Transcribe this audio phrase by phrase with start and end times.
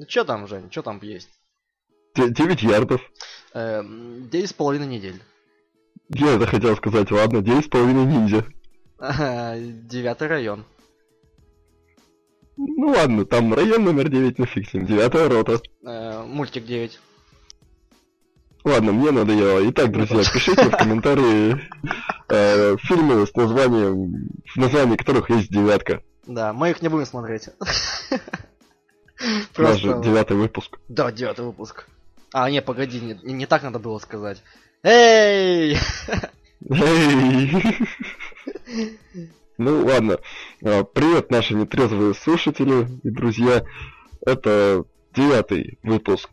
[0.00, 1.28] Ну что там, Жень, что там есть?
[2.16, 3.02] 9 ярдов.
[3.52, 5.20] Эм, Девять с половиной недель.
[6.08, 8.46] Я это хотел сказать, ладно, девять с половиной ниндзя.
[8.98, 10.64] Девятый район.
[12.56, 15.60] Ну ладно, там район номер 9, ну фиг с ним, девятая рота.
[15.84, 16.98] Э, Мультик 9.
[18.64, 19.68] Ладно, мне надоело.
[19.68, 21.60] Итак, друзья, пишите в комментарии
[22.30, 26.02] э, фильмы с названием, в названии которых есть девятка.
[26.26, 27.50] Да, мы их не будем смотреть.
[29.56, 30.78] Даже девятый выпуск.
[30.88, 31.86] Да, девятый выпуск.
[32.32, 34.42] А, не, погоди, не, не так надо было сказать.
[34.82, 35.76] Эй!
[36.68, 37.52] Эй!
[39.58, 40.18] Ну ладно.
[40.64, 43.64] А, Привет, наши нетрезвые слушатели и друзья.
[44.24, 46.30] Это девятый выпуск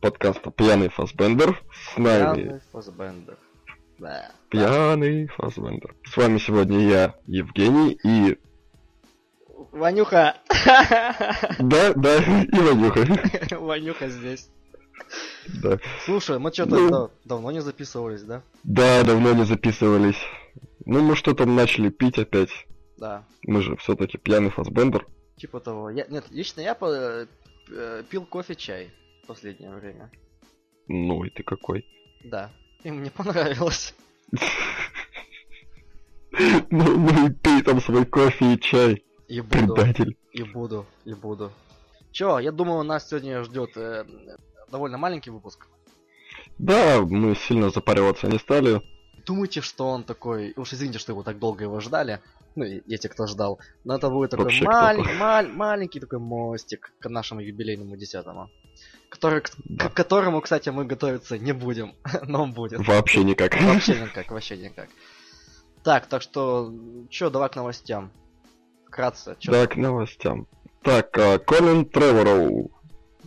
[0.00, 1.60] подкаста Пьяный Фасбендер.
[1.72, 3.38] С нами Пьяный Фассбендер.
[3.98, 4.32] Да.
[4.50, 5.94] Пьяный Фасбендер.
[6.04, 8.38] С вами сегодня я, Евгений, и...
[9.72, 10.36] Ванюха!
[11.58, 13.06] Да, да, и Ванюха.
[13.60, 14.48] Ванюха здесь.
[15.62, 15.78] Да.
[16.04, 16.90] Слушай, мы что-то Ну.
[16.90, 18.42] да- давно не записывались, да?
[18.64, 20.18] да, давно не записывались.
[20.84, 22.50] Ну, мы что-то начали пить опять.
[22.98, 23.24] Да.
[23.44, 25.06] Мы же все-таки пьяный Фасбендер.
[25.36, 25.88] Типа того.
[25.90, 27.26] Я, нет, лично я по-
[27.70, 28.90] э, пил кофе, чай
[29.24, 30.10] в последнее время.
[30.88, 31.86] Ну и ты какой.
[32.24, 32.50] Да.
[32.82, 33.94] И мне понравилось.
[36.70, 39.74] Ну, ну и пей там свой кофе и чай, И буду.
[39.74, 40.16] предатель.
[40.32, 40.86] И буду.
[41.04, 41.50] И буду.
[42.12, 44.04] Чё, я думаю, нас сегодня ждет э,
[44.70, 45.66] довольно маленький выпуск.
[46.58, 48.80] Да, мы сильно запариваться не стали.
[49.26, 50.52] Думаете, что он такой...
[50.56, 52.18] Уж извините, что его так долго его ждали.
[52.56, 53.60] Ну, и и те, кто ждал.
[53.84, 58.50] Но это будет такой Вообще малень- маль- маленький такой мостик к нашему юбилейному десятому.
[59.08, 59.88] Который, к, Да.
[59.88, 61.94] к которому, кстати, мы готовиться не будем.
[62.26, 62.84] Но он будет.
[62.86, 63.54] Вообще никак.
[63.60, 64.88] Вообще никак, вообще никак.
[65.84, 66.72] Так, так что,
[67.08, 68.10] чё, давай к новостям.
[68.94, 70.46] Вкратце, чё Да, к новостям.
[70.82, 72.70] Так, а, Колин Тревороу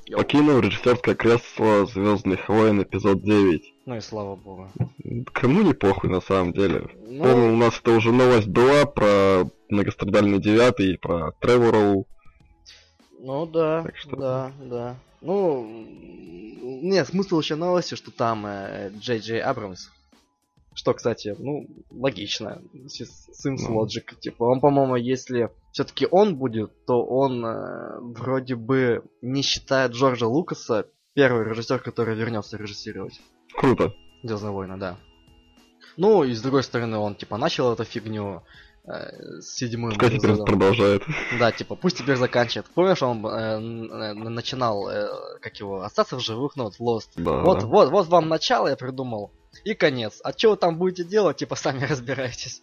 [0.07, 0.17] Йоу.
[0.17, 3.73] покинул режиссерское кресло Звездных войн эпизод 9.
[3.85, 4.69] Ну и слава богу.
[5.31, 6.87] Кому не похуй на самом деле.
[7.07, 12.07] Ну, Помню, у нас это уже новость была про многострадальный девятый и про Тревороу.
[13.19, 14.95] ну да, Так что- да, да.
[15.21, 15.65] Ну,
[16.61, 19.87] нет, смысл еще новости, что там э, Джей Джей Абрамс.
[20.75, 22.61] Что, кстати, ну, логично.
[22.87, 23.83] С Ну.
[23.83, 24.15] Logic.
[24.19, 30.27] Типа, он, по-моему, если все-таки он будет, то он э, вроде бы не считает Джорджа
[30.27, 33.19] Лукаса первый режиссер, который вернется режиссировать.
[33.55, 33.93] Круто.
[34.23, 34.97] Звездные войны, да.
[35.97, 38.43] Ну, и с другой стороны, он типа начал эту фигню
[38.85, 41.03] э, с седьмым Пускай теперь продолжает.
[41.37, 42.67] Да, типа, пусть теперь заканчивает.
[42.73, 45.07] Помнишь, он э, начинал, э,
[45.39, 47.09] как его, остаться в живых, ну, вот Lost.
[47.17, 49.31] Да, Вот, вот, вот вам начало, я придумал.
[49.63, 50.19] И конец.
[50.23, 52.61] А что вы там будете делать, типа, сами разбирайтесь.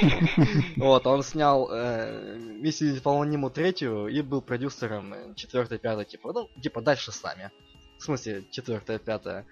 [0.76, 6.48] Вот, он снял э, миссию невыполнимую третью и был продюсером э, четвертой, пятой, типа, ну,
[6.60, 7.50] типа, дальше сами.
[7.98, 9.46] В смысле, четвертая, пятая.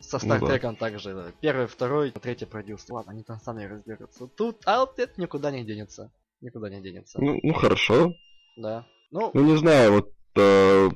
[0.00, 0.36] Со Ну да.
[0.36, 1.14] Стартреком также.
[1.14, 1.32] да.
[1.40, 2.92] Первый, второй, третий продюсер.
[2.92, 4.26] Ладно, они там сами разберутся.
[4.26, 6.10] Тут, а вот это никуда не денется.
[6.40, 7.18] Никуда не денется.
[7.20, 8.14] Ну, ну хорошо.
[8.56, 8.86] Да.
[9.10, 10.90] Ну, Ну не знаю, вот э,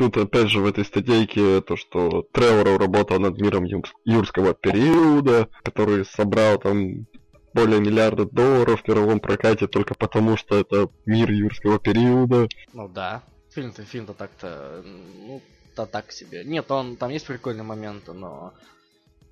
[0.00, 3.66] тут опять же в этой статейке то, что Треворов работал над миром
[4.06, 7.06] юрского периода, который собрал там
[7.52, 12.48] более миллиарда долларов в мировом прокате только потому, что это мир юрского периода.
[12.72, 13.22] ну да.
[13.50, 14.82] Фильм-то, фильм-то так-то,
[15.26, 15.42] ну,
[15.74, 16.44] то так себе.
[16.44, 18.54] Нет, он, там есть прикольные моменты, но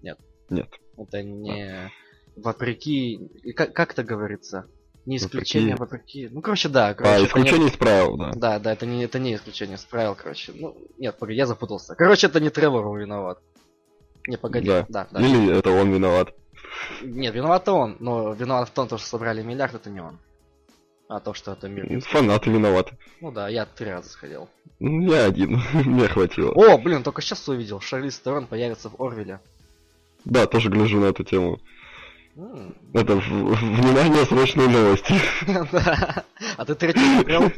[0.02, 0.18] Нет.
[0.98, 1.90] это не
[2.36, 4.66] вопреки, и как, как это говорится?
[5.08, 6.28] Не исключение, а вопреки.
[6.30, 6.92] Ну, короче, да.
[6.94, 8.32] Короче, а, это не- исключение из правил, да.
[8.34, 10.52] Да, да, это не, это не исключение из правил, короче.
[10.54, 11.94] Ну, нет, погоди, я запутался.
[11.94, 13.38] Короче, это не Тревор виноват.
[14.26, 14.86] Не, погоди, Да.
[14.88, 15.20] да, да.
[15.20, 16.34] Или это он виноват.
[17.02, 20.18] Нет, виноват он, но виноват в том, что собрали миллиард, это не он.
[21.08, 22.02] А то, что это мир.
[22.02, 22.98] Фанаты виноваты.
[23.22, 24.50] Ну да, я три раза сходил.
[24.78, 26.52] Ну, Я один, мне хватило.
[26.52, 27.80] О, блин, только сейчас увидел.
[27.80, 29.40] Шарлиз Терон появится в Орвеле.
[30.26, 31.60] Да, тоже гляжу на эту тему.
[32.38, 35.12] М, Это, в- в- внимание, срочные новости.
[36.56, 37.50] А ты третий смотрел?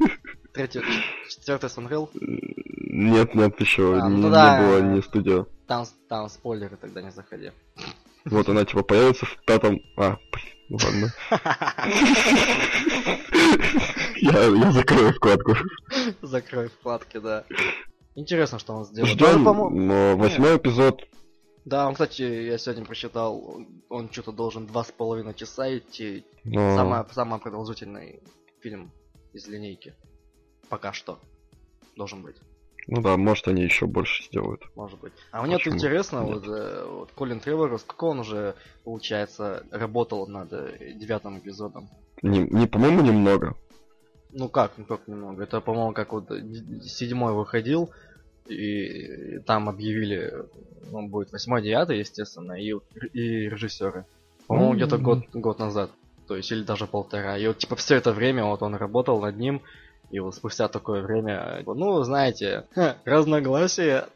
[0.55, 0.81] Третий,
[1.29, 2.11] четвертый смотрел?
[2.15, 5.47] Нет, нет, еще А, ну не, было ни студио.
[5.67, 7.51] Там, там спойлеры, тогда не заходи.
[8.25, 9.81] Вот она типа появится в пятом...
[9.97, 10.17] А,
[10.71, 11.13] ну ладно.
[14.17, 15.57] Я, я закрою вкладку.
[16.23, 17.45] Закрой вкладки, да.
[18.15, 19.09] Интересно, что он сделал.
[19.09, 19.45] Ждем,
[20.19, 21.03] восьмой эпизод.
[21.65, 26.25] Да, он, кстати, я сегодня прочитал, он что-то должен два с половиной часа идти.
[26.45, 26.75] Но...
[26.75, 28.23] Самый, самый продолжительный
[28.61, 28.91] фильм
[29.33, 29.95] из линейки.
[30.69, 31.19] Пока что.
[31.97, 32.37] Должен быть.
[32.87, 34.63] Ну да, может они еще больше сделают.
[34.75, 35.13] Может быть.
[35.33, 36.35] А мне Почему интересно, нет?
[36.35, 38.55] вот, э, вот Колин Тревор, сколько он уже,
[38.85, 41.89] получается, работал над э, девятым эпизодом?
[42.23, 43.57] Не, не по-моему, немного.
[44.33, 45.43] Ну как, ну как немного.
[45.43, 46.31] Это, по-моему, как вот
[46.83, 47.91] седьмой выходил,
[48.51, 50.33] и там объявили,
[50.93, 52.75] он будет восьмой, девятый, естественно, и,
[53.13, 54.07] и режиссеры.
[54.47, 54.77] По-моему, mm-hmm.
[54.77, 55.91] где-то год, год назад.
[56.27, 57.39] То есть, или даже полтора.
[57.39, 59.63] И вот, типа, все это время вот он работал над ним,
[60.11, 62.67] и вот спустя такое время, ну, знаете,
[63.05, 64.09] разногласия.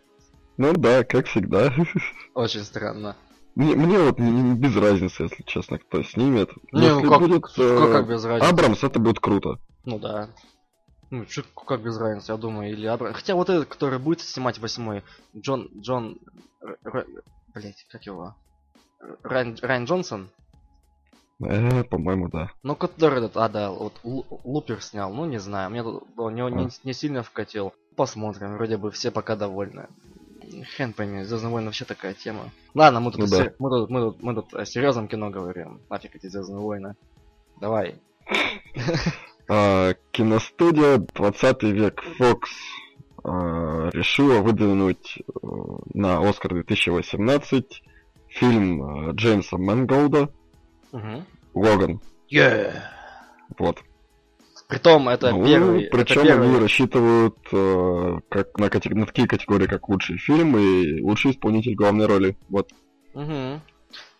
[0.56, 1.72] Ну да, как всегда.
[2.34, 3.16] Очень странно.
[3.54, 6.50] Мне, мне вот не, без разницы, если честно, кто снимет.
[6.72, 8.50] Не, если ну как, будет, как, э, как без разницы?
[8.50, 9.58] Абрамс, это будет круто.
[9.84, 10.28] Ну да.
[11.14, 12.88] Ну, чё, как без разницы, я думаю, или.
[13.12, 15.04] Хотя вот этот, который будет снимать восьмой,
[15.36, 16.18] Джон, Джон,
[17.54, 18.34] блять, как его?
[19.22, 20.28] Райан, Райан Джонсон?
[21.40, 22.50] Э, по-моему, да.
[22.64, 26.48] Ну, который этот, а, да, вот Лупер снял, ну, не знаю, мне тут, он него
[26.48, 26.50] а.
[26.50, 27.72] не, не сильно вкатил.
[27.94, 29.86] Посмотрим, вроде бы все пока довольны.
[30.74, 32.50] Хрен пойми, Звездные войны вообще такая тема.
[32.74, 33.52] Ладно, мы тут, ну, да.
[33.60, 35.80] мы тут, мы тут, мы тут о серьезном кино говорим.
[35.88, 36.96] Нафиг эти Звездные войны.
[37.60, 38.00] Давай.
[39.46, 42.38] А, киностудия 20 век Fox
[43.24, 45.46] а, решила выдвинуть э,
[45.92, 47.82] на Оскар 2018
[48.28, 50.30] фильм э, Джеймса Мэнголда
[51.52, 52.00] Логан.
[53.58, 53.82] Вот.
[54.68, 55.88] Притом это ну, первый.
[55.90, 56.48] Причем это первый...
[56.48, 58.94] они рассчитывают э, как на, катег...
[58.94, 62.36] на такие категории, как лучший фильм и лучший исполнитель главной роли.
[62.48, 62.70] Вот.
[63.14, 63.60] Угу.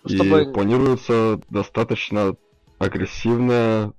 [0.07, 0.53] И Чтобы...
[0.53, 2.35] планируется достаточно
[2.79, 3.93] агрессивная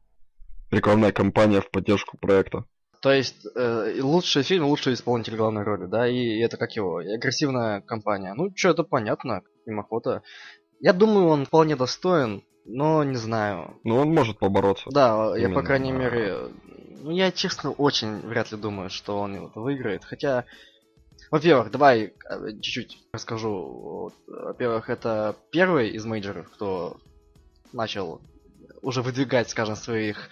[0.71, 2.65] рекламная кампания в поддержку проекта.
[3.01, 7.13] То есть э, лучший фильм, лучший исполнитель главной роли, да, и это как его, и
[7.13, 8.33] агрессивная кампания.
[8.33, 10.23] Ну, что это понятно, им охота.
[10.79, 13.79] Я думаю, он вполне достоин, но не знаю.
[13.83, 14.89] Ну, он может побороться.
[14.91, 15.38] Да, Именно.
[15.38, 16.50] я, по крайней мере...
[17.01, 20.03] Ну, я, честно, очень вряд ли думаю, что он его выиграет.
[20.03, 20.45] Хотя,
[21.29, 22.11] во-первых, давай э,
[22.59, 24.11] чуть-чуть расскажу.
[24.25, 26.97] Во-первых, это первый из мейджеров, кто
[27.71, 28.21] начал
[28.81, 30.29] уже выдвигать, скажем, своих...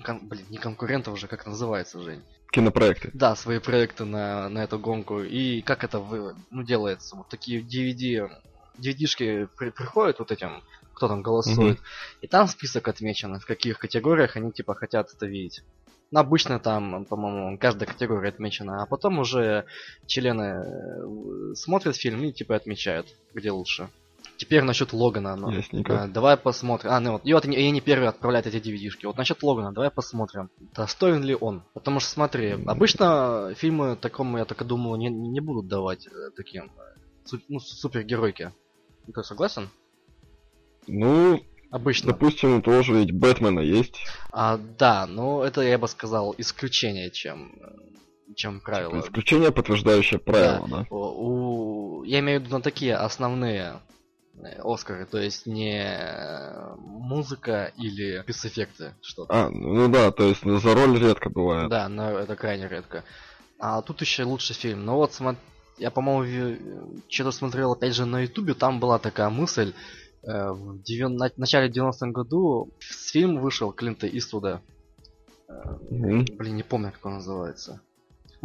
[0.00, 0.20] Кон...
[0.26, 2.22] Блин, не конкурентов уже, как называется, Жень?
[2.50, 3.10] Кинопроекты.
[3.12, 5.20] Да, свои проекты на, на эту гонку.
[5.20, 7.16] И как это вы, ну, делается?
[7.16, 8.30] Вот такие DVD
[8.78, 10.62] DVD-шки при, приходят вот этим,
[10.94, 12.18] кто там голосует, mm-hmm.
[12.22, 15.62] и там список отмечен, в каких категориях они типа хотят это видеть.
[16.12, 19.64] Ну, обычно там, по-моему, каждая категория отмечена, а потом уже
[20.06, 23.88] члены э, смотрят фильм и типа отмечают, где лучше.
[24.36, 25.34] Теперь насчет Логана.
[25.36, 26.08] Ну, Ясненько.
[26.12, 26.90] давай посмотрим.
[26.90, 29.06] А, ну вот, и вот они, они первые отправляют эти DVD-шки.
[29.06, 31.62] Вот насчет Логана, давай посмотрим, достоин ли он.
[31.74, 36.30] Потому что смотри, обычно фильмы такому, я так и думал, не, не будут давать э,
[36.36, 36.64] таким
[37.32, 38.52] э, ну, супергеройке.
[39.12, 39.70] Ты согласен?
[40.86, 41.40] Ну,
[41.70, 42.12] Обычно.
[42.12, 44.06] Допустим, тоже ведь Бэтмена есть.
[44.30, 47.52] А, да, но это я бы сказал исключение, чем
[48.34, 48.92] чем правило.
[48.92, 50.76] Типа исключение, подтверждающее правило, да?
[50.78, 50.86] да?
[50.90, 53.80] У, я имею в виду на такие основные
[54.62, 55.98] Оскары, то есть не
[56.76, 59.32] музыка или спецэффекты что-то.
[59.32, 61.70] А, ну да, то есть за роль редко бывает.
[61.70, 63.04] Да, но это крайне редко.
[63.58, 64.84] А тут еще лучший фильм.
[64.84, 65.40] Ну вот смотри,
[65.78, 69.72] я, по-моему, что-то смотрел опять же на ютубе, там была такая мысль,
[70.22, 71.16] э, в девян...
[71.36, 74.62] начале 90-х году фильм вышел Клинта Иствуда.
[75.48, 76.36] Mm-hmm.
[76.36, 77.80] Блин, не помню, как он называется.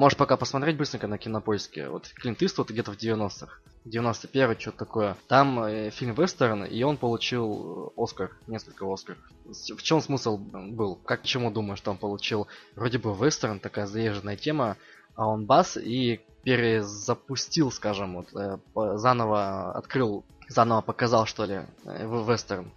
[0.01, 1.87] Можешь пока посмотреть быстренько на кинопоиске.
[1.87, 3.59] Вот Клинт Иствуд где-то в 90-х.
[3.85, 5.15] 91 что-то такое.
[5.27, 9.19] Там э, фильм вестерн, и он получил Оскар, несколько Оскаров.
[9.45, 10.95] В чем смысл был?
[10.95, 12.47] Как чему думаешь, что он получил?
[12.75, 14.75] Вроде бы вестерн, такая заезженная тема,
[15.13, 18.57] а он бас, и перезапустил, скажем, вот, э,
[18.97, 22.71] заново открыл, заново показал, что ли, э, вестерн.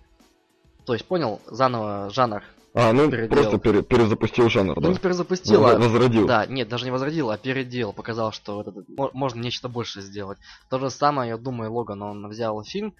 [0.84, 2.42] То есть, понял, заново жанр
[2.74, 3.28] а, ну переделал.
[3.28, 4.88] просто пере, перезапустил жанр, ну, да?
[4.88, 5.78] Ну, не перезапустил, а...
[5.78, 6.26] Возродил.
[6.26, 8.74] Да, нет, даже не возродил, а переделал, показал, что это,
[9.12, 10.38] можно нечто больше сделать.
[10.70, 12.94] То же самое, я думаю, Логан, он взял фильм,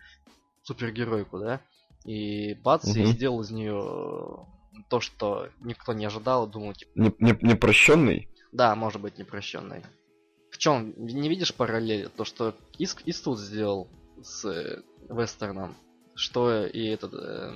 [0.63, 1.61] супергеройку, да,
[2.05, 2.99] и бац, угу.
[2.99, 4.47] и сделал из нее
[4.89, 6.91] то, что никто не ожидал, думал, типа...
[6.95, 8.29] Не, не, непрощенный?
[8.53, 9.83] Да, может быть, непрощенный
[10.55, 12.09] в чем не видишь параллели?
[12.17, 13.89] То, что Иск Иствуд сделал
[14.23, 15.75] с э, вестерном,
[16.15, 17.15] что и этот...
[17.15, 17.53] Э,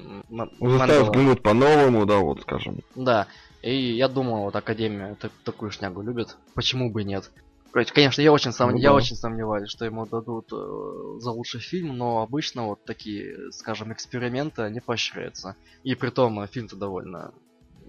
[0.61, 2.81] Заставил взглянуть по-новому, да, вот скажем.
[2.95, 3.27] Да,
[3.62, 6.37] и я думал, вот Академия так, такую шнягу любит.
[6.55, 7.31] Почему бы нет?
[7.73, 8.71] Конечно, я очень, сом...
[8.71, 8.95] ну, я да.
[8.95, 14.71] очень сомневаюсь, что ему дадут э, за лучший фильм, но обычно вот такие, скажем, эксперименты
[14.71, 15.55] не поощряются.
[15.85, 17.33] И при том э, фильм-то довольно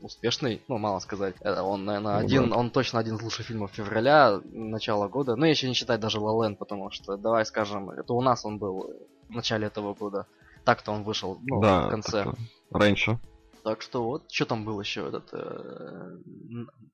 [0.01, 1.35] успешный, ну, мало сказать.
[1.41, 2.57] Э, он, наверное, ну, один, да.
[2.57, 5.35] он точно один из лучших фильмов февраля, начала года.
[5.35, 8.93] Ну, еще не считать даже La потому что, давай скажем, это у нас он был
[9.29, 10.27] в начале этого года.
[10.65, 12.25] Так-то он вышел, ну, да, в конце.
[12.71, 13.19] Раньше.
[13.63, 15.31] Так что вот, что там был еще этот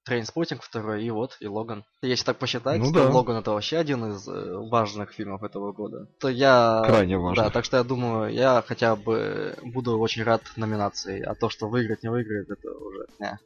[0.04, 1.86] Trainspotting э, второй, и вот, и Логан.
[2.02, 3.10] Если так посчитать, ну, то да.
[3.10, 6.08] Логан это вообще один из э, важных фильмов этого года.
[6.20, 6.84] То я...
[6.86, 7.44] Крайне важно.
[7.44, 11.68] Да, так что я думаю, я хотя бы буду очень рад номинации, а то, что
[11.68, 13.06] выиграть, не выиграет, это уже...
[13.20, 13.40] Не.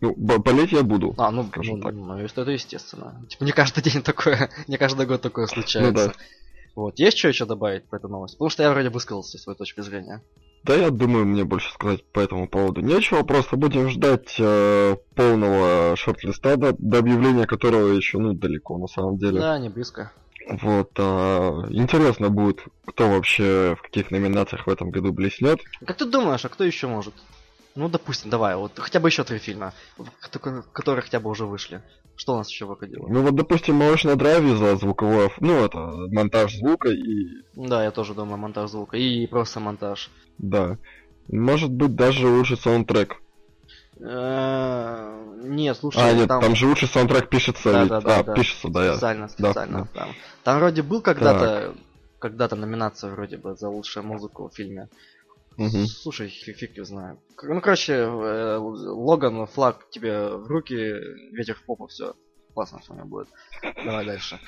[0.00, 1.14] Ну, болеть я буду.
[1.16, 1.94] А, ну, ну, так.
[1.94, 3.24] ну, это, это естественно.
[3.28, 5.92] Типа, не каждый день такое, не каждый год такое случается.
[5.92, 6.14] Ну да.
[6.74, 8.36] Вот, есть что еще добавить по этой новости?
[8.36, 10.22] Потому что я вроде высказался своей точки зрения.
[10.64, 15.94] Да, я думаю, мне больше сказать по этому поводу нечего, просто будем ждать э, полного
[15.96, 19.40] шорт-листа, до, до объявления которого еще, ну, далеко, на самом деле.
[19.40, 20.10] Да, не близко.
[20.48, 25.60] Вот, а, интересно будет, кто вообще в каких номинациях в этом году блеснет.
[25.86, 27.14] Как ты думаешь, а кто еще может?
[27.74, 29.72] Ну, допустим, давай, вот хотя бы еще три фильма,
[30.30, 31.82] ко- которые хотя бы уже вышли.
[32.16, 33.06] Что у нас еще выходило?
[33.08, 35.78] Ну вот, допустим, «Малыш на драйве» за звуковое, ну, это,
[36.12, 38.96] монтаж звука и, Да, я тоже думаю, монтаж звука.
[38.96, 40.10] И просто монтаж.
[40.38, 40.78] да,
[41.28, 43.16] может быть, даже лучший саундтрек.
[43.98, 46.54] Нет, слушай, а, нет, там...
[46.56, 48.34] же лучший саундтрек пишется, Да, ведь- да, да, а, да.
[48.34, 49.78] пишется, да, специально, да, специально.
[49.78, 49.88] да.
[50.00, 50.08] Там.
[50.42, 51.74] там вроде был когда-то
[52.18, 54.88] когда-то номинация вроде бы за лучшую музыку в фильме.
[55.56, 55.86] Мгм.
[55.86, 57.18] Слушай, фиг, фиг его знаю.
[57.42, 60.74] Ну, короче, э, Логан, флаг тебе в руки,
[61.32, 62.14] ветер в попу, все.
[62.54, 63.28] Классно все у меня будет.
[63.84, 64.38] Давай дальше.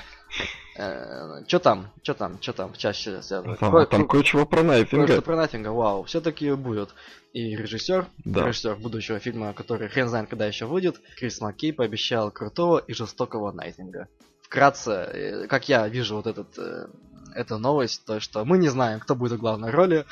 [1.46, 1.88] Че там?
[2.02, 2.38] Че там?
[2.38, 2.72] Че там?
[2.75, 3.56] Чаще связано.
[3.60, 5.06] Да, Ко- там ко- кое-чего про Найфинга.
[5.06, 6.90] Кое-что про Нафинга, вау, все-таки будет.
[7.32, 8.46] И режиссер, Да.
[8.46, 13.52] режиссер будущего фильма, который хрен знает, когда еще выйдет, Крис Маккей пообещал крутого и жестокого
[13.52, 14.08] Найтинга.
[14.42, 16.86] Вкратце, э, как я вижу вот этот, э,
[17.34, 20.04] эту новость, то что мы не знаем, кто будет в главной роли.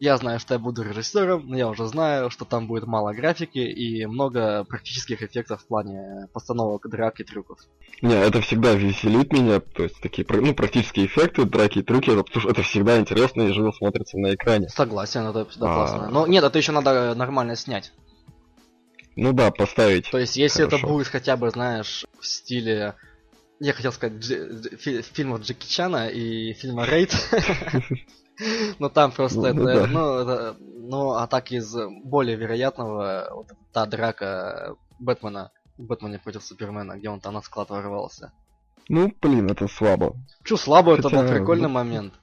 [0.00, 3.58] Я знаю, что я буду режиссером, но я уже знаю, что там будет мало графики
[3.58, 7.58] и много практических эффектов в плане постановок драк и трюков.
[8.00, 12.22] Не, это всегда веселит меня, то есть такие ну, практические эффекты, драки и трюки, это,
[12.22, 14.68] потому что это всегда интересно и живо смотрится на экране.
[14.68, 15.74] Согласен, это всегда А.
[15.74, 16.10] классно.
[16.10, 17.92] Но нет, это еще надо нормально снять.
[19.16, 20.08] Ну да, поставить.
[20.12, 20.94] То есть, если это Хорошо.
[20.94, 22.94] будет хотя бы, знаешь, в стиле...
[23.58, 27.12] Я хотел сказать, Дж- Дж- фи- фильмов Джеки Чана и фильма Рейд.
[28.78, 29.86] Но там просто Ну, это, ну да.
[29.86, 36.96] ну, это- ну, а так из более вероятного, вот та драка Бэтмена, Бэтмена против Супермена,
[36.96, 38.32] где он там на склад ворвался.
[38.88, 40.16] Ну, блин, это слабо.
[40.44, 42.14] Чё, слабо, это был Хотя, прикольный ну, момент.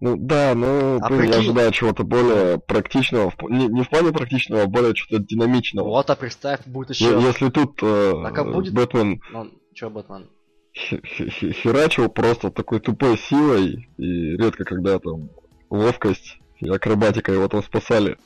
[0.00, 4.10] Ну да, ну, А блин, я прикинь- ожидаю чего-то более практичного, не, не в плане
[4.12, 5.86] практичного, а более что-то динамичного.
[5.88, 7.20] Вот, а представь, будет Ну, еще...
[7.26, 8.74] Если тут э, А как будет?
[8.74, 10.28] Бэтмен Ну, чё, Бэтмен?
[10.72, 15.30] Хе- хе- хе- херачил просто такой тупой силой, и редко когда там
[15.70, 18.18] ловкость и акробатика его там спасали.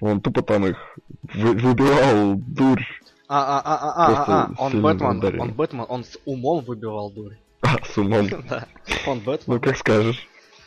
[0.00, 0.98] Он тупо там их
[1.34, 2.84] вы- выбивал дурь.
[3.28, 7.10] А, а, а, а, а, а, а, он Бэтмен, он Бэтмен, он с умом выбивал
[7.10, 7.36] дурь.
[7.62, 8.28] А, с умом.
[8.48, 8.66] Да,
[9.06, 9.56] он Бэтмен.
[9.56, 10.26] Ну, как скажешь.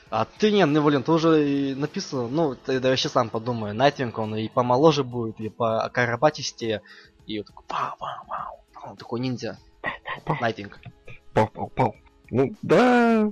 [0.09, 3.71] А ты не, ну блин, ты уже и написано, ну, ты да вообще сам подумай,
[3.71, 6.81] Найтвинг он и помоложе будет, и по акробатисте,
[7.25, 9.57] и вот такой пау пау пау он такой ниндзя.
[10.41, 10.79] Найтинг.
[11.33, 11.93] Пау-пау-пау.
[12.29, 13.31] Ну, да.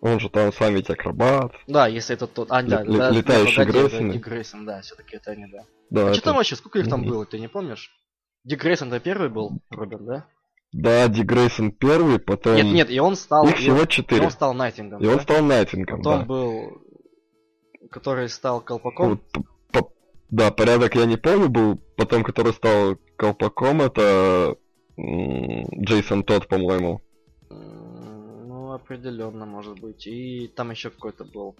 [0.00, 1.52] Он же там сам ведь акробат.
[1.68, 2.48] Да, если это тот.
[2.50, 4.06] А, да, Ле- да, летающие да, погоди, Грейсоны.
[4.08, 5.64] да, Дик Грейсон, да, все-таки это они, да.
[5.90, 7.90] Да, а это- что там вообще, сколько их там было, ты не помнишь?
[8.44, 10.26] Дик Грейсон-то первый был, Роберт, да?
[10.72, 12.56] Да, Ди Грейсон первый, потом...
[12.56, 13.46] Нет, нет, и он стал.
[13.46, 14.22] Их всего он- и четыре.
[14.24, 15.00] он стал Найтингом.
[15.02, 15.22] И он да?
[15.22, 16.24] стал Найтингом, Потом да.
[16.24, 16.82] был.
[17.90, 19.18] Который стал колпаком.
[19.18, 19.92] П- по-
[20.30, 21.76] Да, порядок я не помню был.
[21.96, 24.56] Потом, который стал колпаком, это
[24.96, 27.02] Джейсон Тодд, по-моему.
[27.52, 30.06] Ну, определенно, может быть.
[30.06, 31.54] И там еще какой-то был.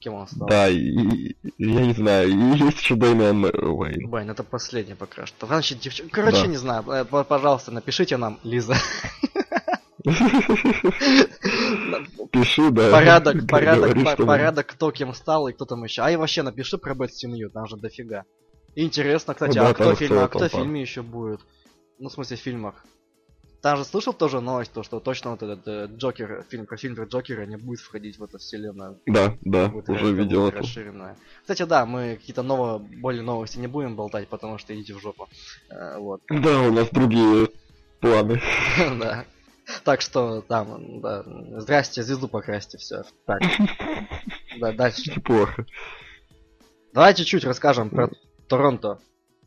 [0.00, 0.48] Кем он стал?
[0.48, 4.10] Да, и, и- я не знаю, и есть еще Дэмиан Мэр- Уэйн.
[4.10, 5.46] Блин, это последний пока что.
[5.46, 6.02] Значит, девч...
[6.10, 6.46] Короче, Да.
[6.48, 6.84] не знаю.
[6.88, 8.74] э, Пожалуйста, напишите нам, Лиза.
[12.32, 12.90] Пиши, да.
[12.90, 16.02] Порядок, порядок, порядок, кто кем стал и кто там еще.
[16.02, 18.24] А и вообще напиши про Бэт семью, там же дофига.
[18.74, 21.40] И Интересно, кстати, а кто в а кто в фильме еще будет?
[21.98, 22.84] Ну, в смысле, в фильмах.
[23.62, 26.96] Там же слышал тоже новость, то, что точно вот этот э, Джокер, фильм про фильм
[26.96, 28.98] про Джокера не будет входить в эту вселенную.
[29.06, 30.58] Да, да, Будет уже видел это.
[30.58, 31.16] расширенная.
[31.42, 35.28] Кстати, да, мы какие-то новые, более новости не будем болтать, потому что идите в жопу.
[35.70, 36.20] Э, Вот.
[36.28, 37.50] Да, у нас другие
[38.00, 38.42] планы.
[38.98, 39.24] Да.
[39.84, 41.24] Так что там, да,
[41.60, 43.04] здрасте, звезду покрасьте, все.
[43.26, 43.40] Так.
[44.58, 45.12] Да, дальше.
[45.14, 45.66] Неплохо.
[46.92, 48.10] Давай чуть-чуть расскажем про
[48.48, 48.98] Торонто.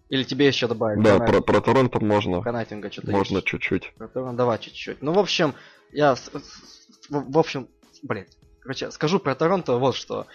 [0.09, 1.03] Или тебе еще добавить?
[1.03, 2.41] Да, про про, про Торонто можно.
[2.41, 3.47] про Найтинга что-то Можно есть?
[3.47, 3.93] чуть-чуть.
[3.97, 5.01] Про Торонто давай чуть-чуть.
[5.01, 5.53] Ну, в общем,
[5.91, 6.15] я...
[6.15, 7.67] с- с- В в общем,
[8.03, 8.25] блин.
[8.61, 10.27] Короче, скажу про Торонто вот что.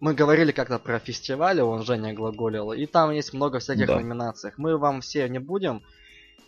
[0.00, 3.96] Мы говорили как-то про фестивали, он Женя глаголил, и там есть много всяких Да.
[3.96, 4.52] номинаций.
[4.56, 5.82] Мы вам все не будем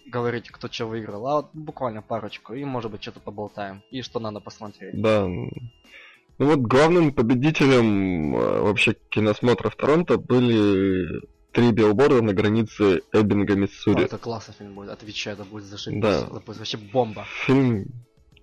[0.07, 4.21] говорить, кто что выиграл, а вот буквально парочку, и может быть что-то поболтаем, и что
[4.21, 5.01] надо посмотреть.
[5.01, 5.27] Да.
[5.27, 5.51] Ну
[6.39, 11.21] вот главным победителем э, вообще киносмотра в Торонто были
[11.53, 14.05] три билборда на границе Эббинга, О, Миссури.
[14.05, 16.01] это классный фильм будет, отвечаю, это будет зашибись.
[16.01, 16.21] Да.
[16.23, 17.25] Это будет вообще бомба.
[17.47, 17.87] Фильм,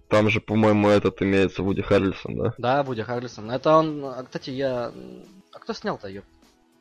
[0.07, 2.53] там же, по-моему, этот имеется Вуди Харрельсон, да?
[2.57, 3.51] Да, Вуди Харрельсон.
[3.51, 4.91] Это он, а, кстати, я...
[5.51, 6.23] А кто снял-то ее?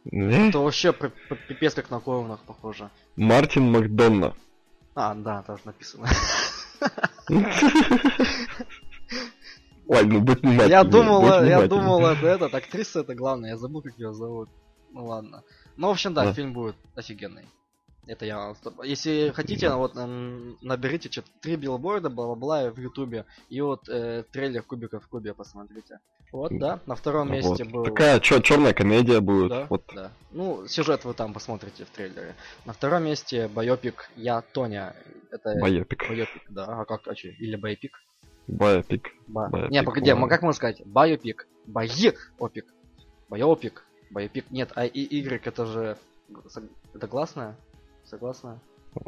[0.05, 0.49] Не?
[0.49, 0.95] Это вообще
[1.49, 2.91] пипец как на клоунах похоже.
[3.17, 4.35] Мартин Макдонна.
[4.95, 6.09] А, да, тоже написано.
[9.87, 10.69] Ой, ну будь внимательнее.
[10.69, 14.51] Я думал, я думал, это этот, актриса это главное, я забыл, как ее зовут.
[14.93, 15.43] Ну ладно.
[15.79, 16.33] Ну, в общем, да, Да.
[16.35, 17.47] фильм будет офигенный.
[18.07, 18.55] Это я
[18.85, 24.63] Если хотите, вот м, наберите что три билборда, бла-бла-бла в ютубе, и вот э, трейлер
[24.63, 26.01] Кубика в Кубе посмотрите.
[26.33, 27.73] Вот, да, на втором месте Вот.
[27.73, 27.85] был...
[27.85, 29.49] Такая черная комедия будет.
[29.51, 30.11] Да, Вот да.
[30.33, 32.35] Ну, сюжет вы там посмотрите в трейлере.
[32.67, 34.95] На втором месте байопик Я Тоня.
[35.31, 36.09] Это байопик.
[36.09, 36.65] байопик, да.
[36.67, 37.29] А как, а чё?
[37.31, 37.93] Или байопик?
[38.47, 39.11] Байопик.
[39.27, 40.29] Ба- Байопик, Не, погоди, ладно.
[40.29, 40.83] как можно сказать?
[40.87, 41.47] Байопик.
[41.67, 42.67] Байопик.
[43.29, 43.85] Байопик.
[44.11, 44.51] Байопик.
[44.51, 45.97] Нет, а и Y это же...
[46.95, 47.57] Это гласная?
[48.05, 48.59] Согласная?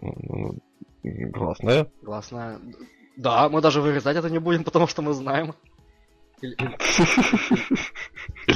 [0.03, 0.61] М,
[1.03, 1.87] Гласная.
[2.03, 2.59] Гласная.
[3.17, 5.55] Да, мы даже вырезать это не будем, потому что мы знаем.
[6.43, 6.77] Или, или-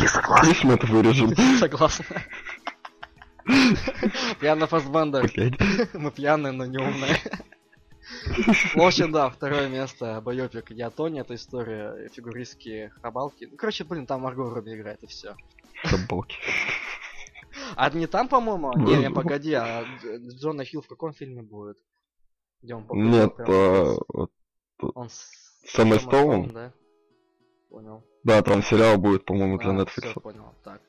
[0.06, 0.36] согласная.
[0.42, 1.34] Конечно, мы это вырежем.
[1.58, 2.04] Согласная.
[4.40, 5.30] Пьяный Фассбендер.
[5.34, 5.54] Блядь.
[5.94, 7.16] Мы пьяные, но не умные.
[8.74, 13.48] В общем, да, второе место, байопик Я Тоня, это история фигуристки хабалки.
[13.50, 15.34] Ну, короче, блин, там Марго Робби играет, и все.
[15.84, 16.36] Собаки.
[17.76, 18.72] А не там, по-моему?
[18.76, 21.78] Не, не, погоди, а Дж- Джона Хилл в каком фильме будет?
[22.62, 23.96] Где он Нет, а,
[24.94, 25.30] Он с...
[25.66, 26.48] с Эммой с Стоун?
[26.48, 26.72] да?
[27.68, 28.02] Понял.
[28.22, 30.20] Да, там сериал будет, по-моему, для А, Netflix.
[30.20, 30.80] понял, так.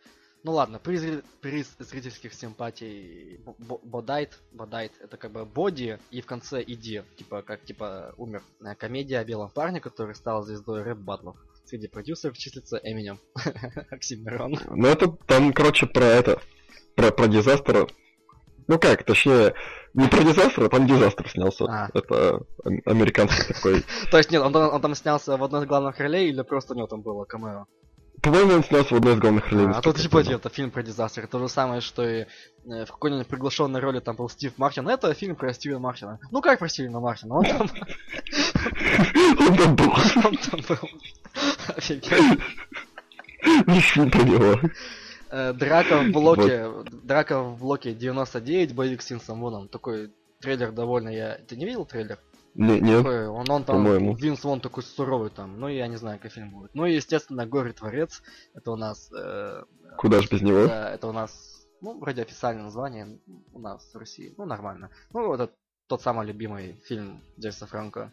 [0.44, 3.40] Ну ладно, приз, приз зрительских симпатий
[3.84, 8.44] Бодайт, Бодайт, это как бы боди и в конце иди, типа как типа умер.
[8.62, 11.36] Э, Комедия о белом парне, который стал звездой рэп батлов.
[11.66, 13.20] Среди продюсеров числится Эминем,
[13.92, 14.60] Оксимирон.
[14.70, 16.40] Ну это там, короче, про это.
[16.96, 17.88] Про, про дизастер.
[18.68, 19.54] Ну как, точнее,
[19.94, 21.66] не про дизастер, а там дизастер снялся.
[21.66, 21.90] А.
[21.94, 23.84] Это ам- американский такой.
[24.12, 26.74] То есть нет, он, там- он там снялся в одной из главных ролей или просто
[26.74, 27.66] у него там было камео?
[28.22, 29.68] По-моему, он снялся в одной из главных ролей.
[29.68, 31.28] А, а тут типа это фильм про дизастер.
[31.28, 34.88] То же самое, что и э, в какой-нибудь приглашенной роли там был Стив Мартин.
[34.88, 36.20] Это фильм про Стивена Мартина.
[36.32, 37.36] Ну как про Стивена Мартина?
[37.36, 37.70] Он там,
[39.40, 39.92] Он там был.
[40.26, 40.90] он там был.
[41.76, 42.38] Офигенно.
[43.82, 44.60] Фильм про него.
[45.30, 46.70] Э, Драка в блоке,
[47.04, 49.68] драка в блоке 99, боевик с Винсом Воном.
[49.68, 51.38] Такой трейлер довольно я...
[51.48, 52.20] Ты не видел трейлер?
[52.54, 53.00] Не, нет.
[53.00, 54.16] Такой, он, он там, по-моему.
[54.16, 55.60] Винс Вон такой суровый там.
[55.60, 56.72] Ну, я не знаю, какой фильм будет.
[56.74, 58.24] Ну, и, естественно, Горе Творец.
[58.54, 59.12] Это у нас...
[59.12, 59.64] э,
[59.98, 60.68] Куда же без него?
[60.68, 63.20] да, это у нас, ну, вроде официальное название
[63.52, 64.34] у нас в России.
[64.38, 64.90] Ну, нормально.
[65.12, 65.52] Ну, это
[65.88, 68.12] тот самый любимый фильм Джейса Франко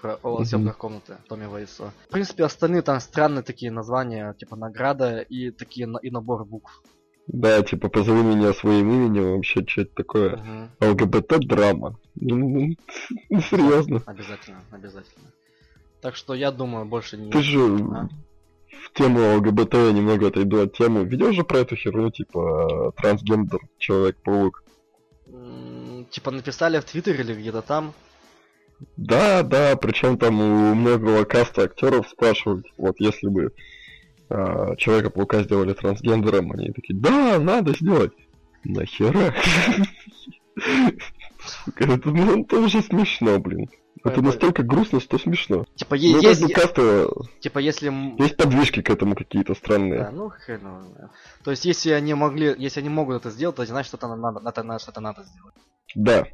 [0.00, 1.92] про о съемках комнаты Томми Вейсо.
[2.08, 6.82] В принципе, остальные там странные такие названия, типа награда и такие и набор букв.
[7.26, 10.36] Да, типа, позови меня своим именем, вообще, что это такое?
[10.36, 10.70] Мгм.
[10.80, 11.96] ЛГБТ-драма.
[12.16, 12.76] Ну, ну,
[13.28, 14.02] ну, серьезно.
[14.06, 15.30] Обязательно, обязательно.
[16.00, 17.30] Так что я думаю, больше не...
[17.30, 18.08] Ты же А?
[18.90, 21.04] в тему ЛГБТ я немного отойду от темы.
[21.04, 24.64] Видел же про эту херню, типа, трансгендер, Человек-паук?
[26.10, 27.92] Типа написали в Твиттере или где-то там.
[28.96, 33.52] Да, да, причем там у многого каста актеров спрашивают, вот если бы
[34.28, 38.12] а, Человека-паука сделали трансгендером, они такие, да, надо сделать.
[38.64, 39.34] Нахера?
[41.76, 43.68] Это, ну, это уже смешно, блин.
[44.02, 45.66] Это настолько грустно, что смешно.
[45.74, 47.08] Типа е- Ну, есть, бы каста,
[47.40, 47.90] типа если
[48.22, 50.04] есть подвижки к этому какие-то странные.
[50.04, 50.60] Да, ну хрен.
[51.44, 55.00] То есть, если они могли, если они могут это сделать, то значит, что-то надо- что-то
[55.00, 55.54] надо сделать.
[55.94, 56.26] Да.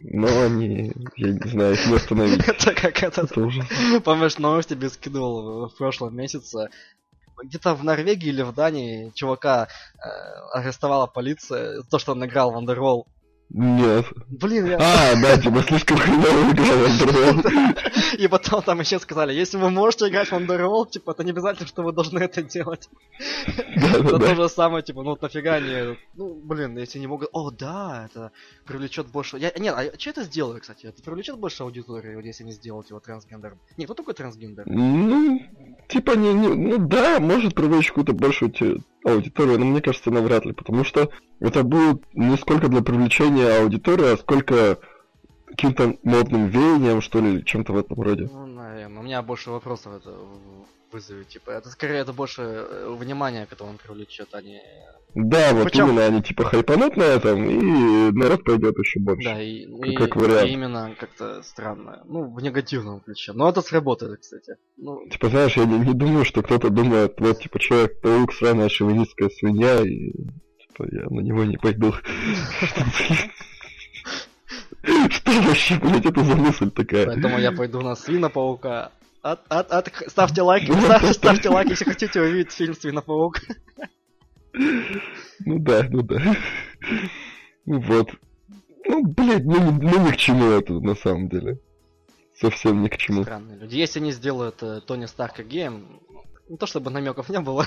[0.00, 2.42] Но они, я не знаю, их не остановить.
[2.48, 3.26] Это как Это
[4.00, 6.70] помнишь, новость тебе скидывал в прошлом месяце.
[7.42, 10.08] Где-то в Норвегии или в Дании чувака э,
[10.52, 13.04] арестовала полиция за то, что он играл в Underworld.
[13.52, 14.06] Нет.
[14.28, 14.76] Блин, я...
[14.76, 18.16] А, да, типа слишком хреново играл Underworld.
[18.18, 21.66] И потом там еще сказали, если вы можете играть в Underworld, типа, это не обязательно,
[21.66, 22.88] что вы должны это делать.
[23.74, 28.08] Это то же самое, типа, ну нафига они, ну, блин, если не могут, о, да,
[28.08, 28.30] это
[28.66, 32.44] привлечет больше, я, нет, а что это сделали, кстати, это привлечет больше аудитории, вот если
[32.44, 33.58] не сделать его трансгендером?
[33.76, 34.64] Не, кто такой трансгендер?
[34.66, 35.40] Ну,
[35.88, 40.44] типа, не, не, ну да, может привлечь какую-то большую те- аудиторию, но мне кажется, навряд
[40.44, 41.10] ли, потому что
[41.40, 44.78] это будет не сколько для привлечения аудитории, а сколько
[45.46, 48.28] каким-то модным веянием, что ли, чем-то в этом роде.
[48.32, 50.14] Ну, наверное, у меня больше вопросов это
[50.90, 54.60] в- вызовет, типа, это скорее это больше э, внимание к этому привлечет, а не...
[55.14, 59.28] Да, вот Причем- именно они типа хайпанут на этом, и народ пойдет еще больше.
[59.28, 60.48] Да, и, Как- и- как вариант.
[60.48, 64.54] и именно как-то странно, ну, в негативном ключе, но это сработает, кстати.
[64.76, 69.30] Ну, Типа, знаешь, я не, не думаю, что кто-то думает, вот, типа, Человек-паук, сраная шовинистская
[69.30, 71.92] свинья, и, типа, я на него не пойду.
[75.10, 77.06] Что вообще, блядь, это за мысль такая?
[77.06, 78.92] Поэтому я пойду на Свина-паука.
[79.22, 83.40] От, от, от, ставьте лайк, ставьте, ставьте лайк, если хотите увидеть фильм Свина-паук.
[84.54, 86.36] Ну да, ну да.
[87.66, 88.10] Вот.
[88.86, 91.60] Ну, блядь, ну, ни- ну ни к чему это на самом деле.
[92.40, 93.22] Совсем ни к чему.
[93.22, 93.76] Странные люди.
[93.76, 96.00] Если они сделают э, Тони Старка геем,
[96.48, 97.66] не то чтобы намеков не было.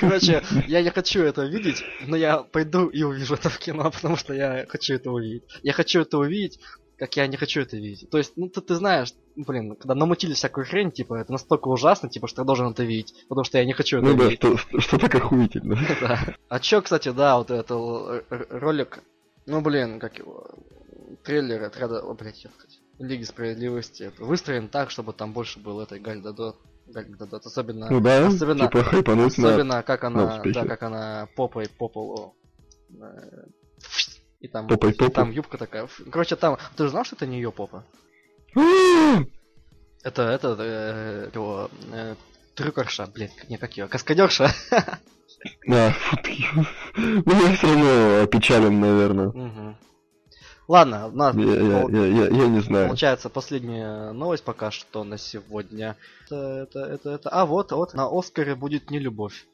[0.00, 4.16] Короче, я не хочу это видеть, но я пойду и увижу это в кино, потому
[4.16, 5.42] что я хочу это увидеть.
[5.62, 6.60] Я хочу это увидеть,
[7.00, 8.08] как я не хочу это видеть.
[8.10, 12.08] То есть, ну ты, ты знаешь, блин, когда намутили всякую хрень, типа, это настолько ужасно,
[12.08, 14.38] типа, что я должен это видеть, потому что я не хочу это Ну да, видеть.
[14.38, 15.76] что, что, что так охуительно.
[16.00, 16.36] Да.
[16.48, 19.00] А чё, кстати, да, вот это л- р- ролик,
[19.46, 20.46] ну блин, как его,
[21.24, 25.82] трейлер отряда, о, блядь, я хотел, Лиги Справедливости, это выстроен так, чтобы там больше было
[25.84, 29.48] этой Галь Дадот, Галь Дадот, особенно, Ну да, особенно, типа хайпануть на...
[29.48, 30.60] особенно как на она, успехе.
[30.60, 32.34] да, как она попой по полу,
[32.90, 33.46] э,
[34.40, 35.12] и там, Попой попу?
[35.12, 37.84] там юбка такая, короче, там, ты же знал, что это не ее попа?
[40.02, 42.14] Это, это, э, его, э,
[42.54, 44.50] трюкерша, блин, не как ее, каскадерша.
[45.70, 46.38] А, фу ты.
[46.96, 49.76] Ну я все равно опечален, наверное.
[50.68, 52.86] Ладно, у нас Я, я, я, я, не знаю.
[52.86, 55.96] Получается, последняя новость пока что на сегодня.
[56.24, 57.28] Это, это, это, это.
[57.28, 59.44] А вот, вот, на Оскаре будет не любовь.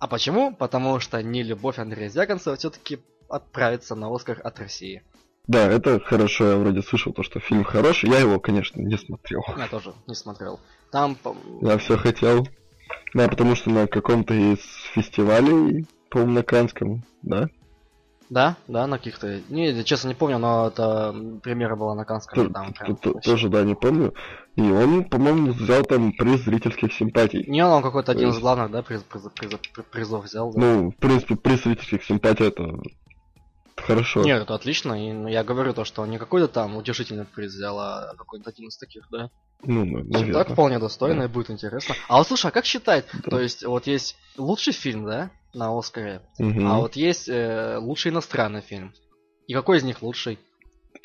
[0.00, 0.54] А почему?
[0.54, 5.02] Потому что не любовь Андрея Звягинцева все-таки отправится на Оскар от России.
[5.46, 8.10] Да, это хорошо, я вроде слышал то, что фильм хороший.
[8.10, 9.42] Я его, конечно, не смотрел.
[9.56, 10.60] Я тоже не смотрел.
[10.90, 11.16] Там,
[11.62, 12.46] Я все хотел.
[13.14, 14.60] Да, потому что на каком-то из
[14.92, 17.48] фестивалей, по-моему, на Канском, да?
[18.30, 19.40] да, да, на каких-то.
[19.48, 22.52] Не, честно не помню, но это премьера была на Канском.
[22.52, 24.12] Там прям т- вообще- Тоже, да, не помню.
[24.56, 27.44] И он, по-моему, взял там приз зрительских симпатий.
[27.48, 30.52] Не, он какой-то один из главных, да, приз- приз- приз- приз- призов взял.
[30.52, 30.60] Да?
[30.60, 32.78] Ну, в принципе, приз зрительских симпатий это
[33.80, 34.22] хорошо.
[34.22, 37.78] Нет, это отлично, и ну, я говорю то, что не какой-то там утешительный приз взял,
[37.78, 39.30] а какой-то один из таких, да.
[39.62, 40.32] Ну, ну, Ну, наверно.
[40.32, 41.94] Так вполне достойно, и будет интересно.
[42.08, 43.06] А вот слушай, а как считать?
[43.24, 43.30] Да.
[43.30, 46.66] То есть, вот есть лучший фильм, да, на Оскаре, Мгм.
[46.66, 48.92] а вот есть э, лучший иностранный фильм.
[49.46, 50.38] И какой из них лучший?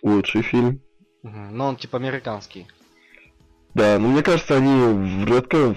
[0.04, 0.82] Лучший фильм.
[1.24, 2.68] Мгм, Ну, он типа американский.
[3.74, 5.76] Да, но мне кажется, они редко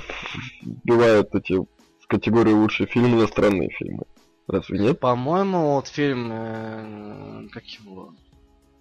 [0.85, 4.05] бывают эти в категории лучшие фильмы иностранные фильмы.
[4.49, 5.01] Разве нет?
[5.01, 8.15] По-моему, вот фильм, э, как его,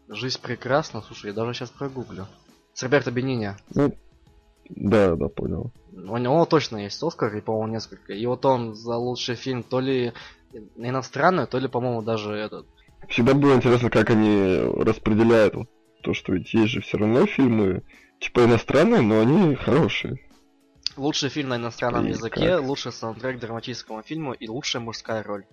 [0.08, 2.28] «Жизнь прекрасна», слушай, я даже сейчас прогуглю.
[2.73, 3.56] С Роберто Бенини.
[4.69, 5.71] Да, да, понял.
[5.93, 8.13] У него точно есть Оскар, и, по-моему, несколько.
[8.13, 10.13] И вот он за лучший фильм то ли
[10.75, 12.67] иностранный, то ли, по-моему, даже этот.
[13.10, 15.56] Всегда было интересно, как они распределяют
[16.01, 17.84] то, что ведь есть же все равно фильмы,
[18.19, 20.19] типа иностранные, но они хорошие.
[20.97, 22.63] Лучший фильм на иностранном И языке, как?
[22.63, 25.45] лучший саундтрек драматическому фильму и лучшая мужская роль.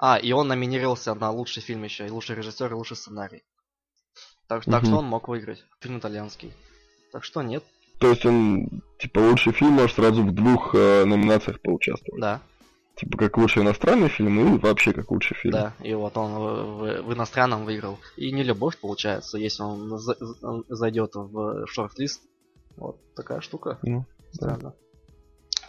[0.00, 3.42] А, и он номинировался на лучший фильм еще, и лучший режиссер, и лучший сценарий.
[4.48, 5.64] Так, так что он мог выиграть.
[5.80, 6.52] Фильм итальянский.
[7.12, 7.64] Так что нет,
[8.00, 12.20] То есть он, типа, лучший фильм может сразу в двух э, номинациях поучаствовать.
[12.20, 12.40] да,
[12.96, 15.52] Типа, как лучший иностранный фильм и вообще как лучший фильм.
[15.52, 15.74] да.
[15.82, 16.38] И вот он в,
[16.78, 17.98] в- в иностранном выиграл.
[18.16, 20.16] И не любовь получается, если он за-
[20.68, 22.22] зайдет в шорт-лист.
[22.76, 23.78] Вот такая штука.
[23.82, 24.74] Ну, Странно.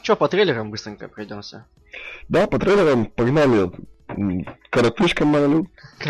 [0.01, 1.65] Че, по трейлерам быстренько пройдемся.
[2.29, 3.71] Да, по трейлерам погнали.
[4.69, 5.67] Коротышка малют,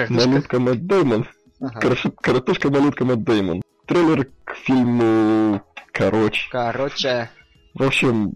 [0.10, 1.28] малютка Мэтт Дэймон.
[1.60, 1.80] Ага.
[1.80, 3.62] Коротыш- Коротышка малютка Мэтт Дэймон.
[3.86, 5.62] Трейлер к фильму...
[5.92, 6.48] Короче.
[6.52, 7.30] Короче,
[7.74, 8.34] В общем,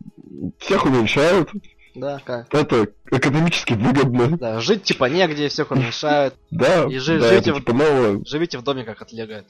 [0.57, 1.49] всех уменьшают.
[1.95, 2.53] да, как.
[2.53, 4.37] Это экономически выгодно.
[4.37, 6.35] Да, жить типа негде, всех уменьшают.
[6.51, 8.21] Да, И жи- да, жить это в- типа новое.
[8.25, 9.43] Живите в домиках от Лего.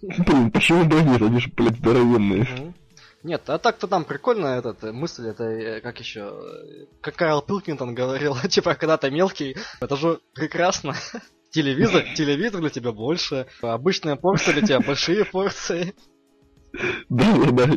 [0.00, 1.20] Блин, почему нет?
[1.20, 2.46] Они же, блядь, здоровенные.
[3.28, 6.32] Нет, а так-то там прикольно этот э, мысль, это э, как еще,
[7.02, 10.94] как Карл Пилкингтон говорил, типа когда ты мелкий, это же прекрасно.
[11.50, 15.94] Телевизор, телевизор для тебя больше, обычная порция для тебя большие порции.
[17.10, 17.74] Да, да, да.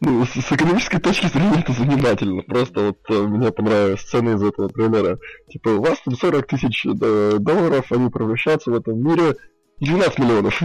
[0.00, 2.42] Ну, с, с экономической точки зрения это занимательно.
[2.42, 5.18] Просто вот э, мне понравилась сцена из этого трейлера.
[5.48, 9.36] Типа, у вас там 40 тысяч э, долларов, они превращаются в этом мире
[9.80, 10.60] 12 миллионов.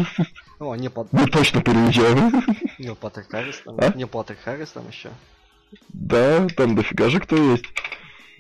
[0.60, 2.44] О, не Пат- Мы точно переезжаем.
[2.80, 3.92] не Патрик Харрис там, А?
[3.96, 5.10] не Патрик Харрис там еще.
[5.90, 7.66] Да, там дофига же кто есть.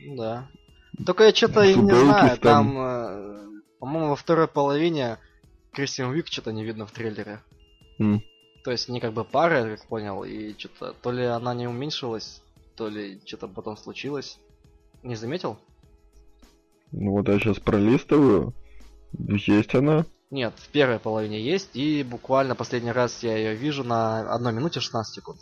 [0.06, 0.48] Да.
[1.06, 2.74] Только я что-то и не знаю, там.
[2.74, 5.18] там, э, по-моему, во второй половине
[5.74, 7.40] Кристиан Уик что-то не видно в трейлере.
[8.00, 8.22] М.
[8.64, 11.68] То есть они как бы пара, я как понял, и что-то то ли она не
[11.68, 12.42] уменьшилась,
[12.76, 14.38] то ли что-то потом случилось.
[15.04, 15.58] Не заметил?
[16.92, 18.54] Ну вот я сейчас пролистываю.
[19.18, 20.06] Есть она.
[20.32, 24.80] Нет, в первой половине есть, и буквально последний раз я ее вижу на 1 минуте
[24.80, 25.40] 16 секунд.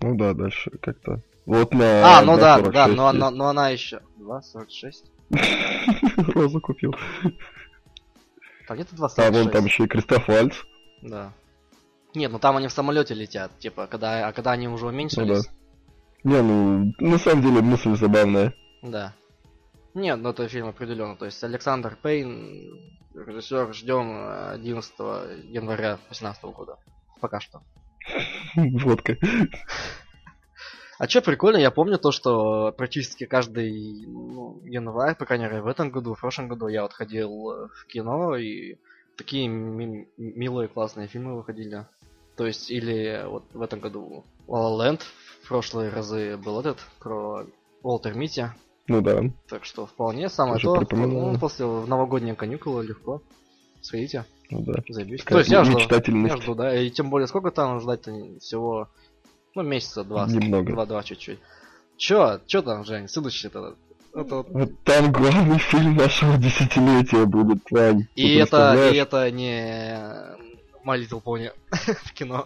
[0.00, 1.20] Ну да, дальше как-то.
[1.44, 2.18] Вот на...
[2.18, 3.18] А, ну на да, 46 да, но, есть.
[3.18, 4.00] но, но она еще.
[4.18, 4.92] 2.46?
[6.34, 6.94] Розу купил.
[8.68, 9.12] Там где-то 2.46.
[9.16, 10.54] А вон там еще и Кристоф Вальц.
[11.02, 11.32] Да.
[12.14, 14.94] Нет, ну там они в самолете летят, типа, когда, а когда они уже Ну да.
[14.96, 15.48] уменьшились.
[16.22, 18.54] Не, ну, на самом деле мысль забавная.
[18.82, 19.14] Да.
[19.94, 21.16] Нет, ну это фильм определенно.
[21.16, 22.78] То есть Александр Пейн,
[23.14, 24.92] режиссер, ждем 11
[25.44, 26.78] января 2018 года.
[27.20, 27.62] Пока что.
[28.56, 29.16] Водка.
[30.98, 35.66] А что прикольно, я помню то, что практически каждый ну, январь, по крайней мере, в
[35.66, 38.76] этом году, в прошлом году я вот ходил в кино, и
[39.16, 41.86] такие ми- милые, классные фильмы выходили.
[42.36, 45.00] То есть, или вот в этом году La La Land,
[45.42, 47.46] в прошлые разы был этот, про
[47.82, 48.50] Уолтер Мити.
[48.88, 49.20] Ну да.
[49.48, 50.74] Так что вполне самое то.
[50.90, 53.22] Ну, после в новогодние каникулы легко.
[53.80, 54.74] Сходите, Ну да.
[54.74, 55.78] Такая То есть я жду,
[56.26, 56.76] я жду, да.
[56.80, 58.88] И тем более, сколько там ждать-то всего,
[59.54, 60.26] ну, месяца два.
[60.26, 60.72] Немного.
[60.72, 61.38] Два-два чуть-чуть.
[61.96, 62.40] Чё?
[62.46, 63.08] Чё там, Жень?
[63.08, 63.76] Следующий-то?
[64.14, 68.06] Это вот- Вот там главный фильм нашего десятилетия будет, Вань.
[68.14, 69.94] И это, и это не
[70.84, 71.50] My Little Pony
[72.04, 72.44] в кино.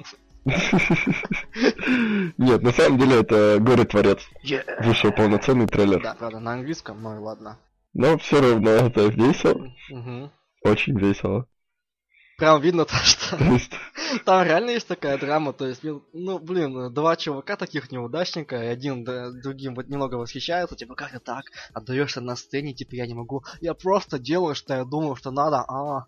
[2.39, 4.21] Нет, на самом деле это Горе-творец.
[4.81, 6.01] Вышел полноценный трейлер.
[6.03, 7.59] Да, правда, на английском, ну и ладно.
[7.95, 9.73] Но все равно это весело.
[9.91, 10.31] Мгм.
[10.63, 11.49] Очень весело.
[12.39, 13.39] Прям видно то, что
[14.27, 18.67] там реально есть такая драма, то есть, ну, ну, блин, два чувака таких неудачника, и
[18.67, 23.07] один да, другим вот немного восхищается, типа, как ты так, отдаешься на сцене, типа, я
[23.07, 26.07] не могу, я просто делаю, что я думаю, что надо, а,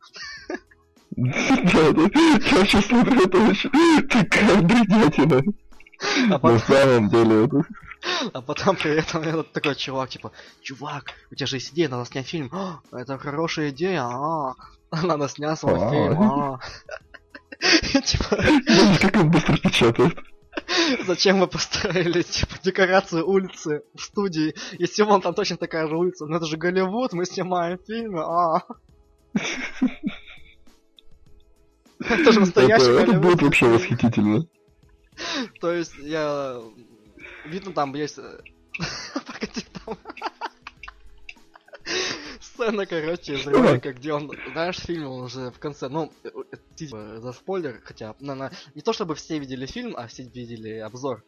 [1.16, 3.70] я сейчас смотрю, это вообще
[4.08, 5.42] такая бредятина.
[6.30, 7.62] а На самом деле, это...
[8.32, 12.04] а потом при этом этот такой чувак, типа, чувак, у тебя же есть идея, надо
[12.04, 14.54] снять фильм, «А, это хорошая идея, а,
[15.02, 15.90] надо снять свой А.
[15.90, 16.60] фильм, а.
[18.04, 18.36] Типа,
[19.00, 20.16] как он быстро печатает.
[21.06, 26.26] Зачем вы построили, типа, декорацию улицы в студии, если вон там точно такая же улица?
[26.26, 28.62] Ну это же Голливуд, мы снимаем фильмы, а.
[32.00, 34.46] Это же настоящий Это, будет вообще восхитительно.
[35.60, 36.60] То есть я...
[37.44, 38.16] Видно там есть...
[39.26, 39.98] Погоди, там...
[42.40, 46.56] Сцена, короче, из ролика, где он, знаешь, фильм он уже в конце, ну, э, э,
[46.74, 50.78] типа, за спойлер, хотя, на, на- не то чтобы все видели фильм, а все видели
[50.78, 51.24] обзор.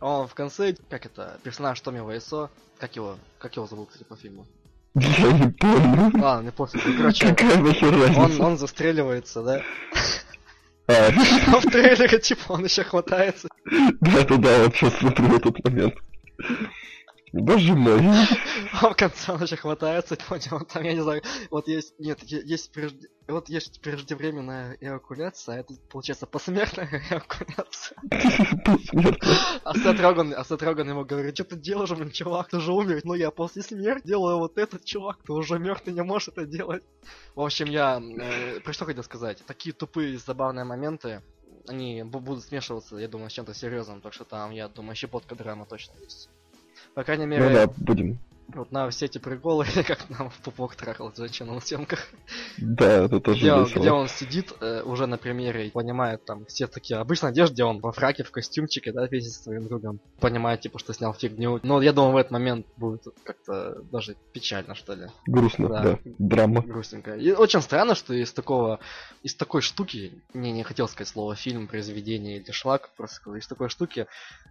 [0.00, 4.16] Он в конце, как это, персонаж Томми Вайсо, как его, как его зовут, кстати, по
[4.16, 4.46] фильму?
[4.94, 6.10] Я не помню.
[6.22, 8.42] Ладно, не пофиг, ну, короче, Какая нахер он, разница?
[8.42, 9.62] он застреливается, да?
[10.86, 10.92] А,
[11.46, 13.48] А в трейлере, типа, он еще хватается.
[14.00, 15.94] да, да, да, вот сейчас смотрю этот момент.
[17.32, 18.00] Боже мой.
[18.72, 22.72] А в конце он еще хватается, понял, там, я не знаю, вот есть, нет, есть,
[22.72, 27.96] прежде- вот есть преждевременная эвакуляция, а это, получается, посмертная эвакуляция.
[29.64, 32.72] А Сет Роган, а Сет Роган ему говорит, что ты делаешь, блин, чувак, ты же
[32.72, 33.00] умер.
[33.04, 36.44] Ну я после смерти делаю вот этот чувак, ты уже мертв, ты не можешь это
[36.44, 36.82] делать.
[37.34, 41.22] В общем, я, э, про что хотел сказать, такие тупые забавные моменты,
[41.68, 45.34] они бу- будут смешиваться, я думаю, с чем-то серьезным, так что там, я думаю, щепотка
[45.34, 46.28] драма точно есть.
[46.94, 48.18] По крайней мере, Ну да, будем.
[48.54, 52.08] Вот на все эти приколы, как нам в пупок трахал женщина на съемках.
[52.58, 53.94] Да, это тоже Где, он- где весело.
[53.94, 57.80] он сидит э, уже на примере и понимает там все такие обычно одежды, где он
[57.80, 60.00] во фраке, в костюмчике, да, вместе со своим другом.
[60.20, 61.60] Понимает, типа, что снял фигню.
[61.62, 65.06] Но я думаю, в этот момент будет как-то даже печально, что ли.
[65.26, 65.82] Грустно, Да.
[65.82, 65.98] да.
[66.18, 66.62] Драма.
[66.62, 67.14] Грустненько.
[67.16, 68.80] И очень странно, что из такого,
[69.22, 73.68] из такой штуки, не, не хотел сказать слово фильм, произведение или шлак, просто из такой
[73.68, 74.06] штуки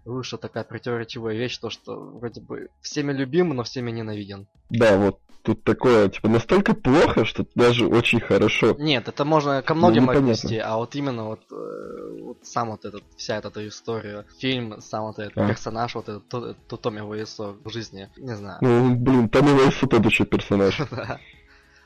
[0.06, 4.48] вышла такая противоречивая вещь, то, что вроде бы всеми любим, но всеми ненавиден.
[4.70, 8.76] Да, вот тут такое, типа, настолько плохо, что даже очень хорошо.
[8.80, 12.86] Нет, это можно ко многим Ну, отнести, а вот именно вот, э, вот сам вот
[12.86, 15.48] этот, вся эта, эта история, фильм, сам вот этот А.
[15.48, 18.60] персонаж, вот этот то- то- Томми Вайсо в жизни, не знаю.
[18.62, 20.80] Ну, блин, Томми Вайс вот еще персонаж.
[20.92, 21.20] Да.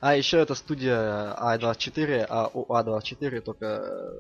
[0.02, 4.12] А еще это студия A24, а у A24 только э,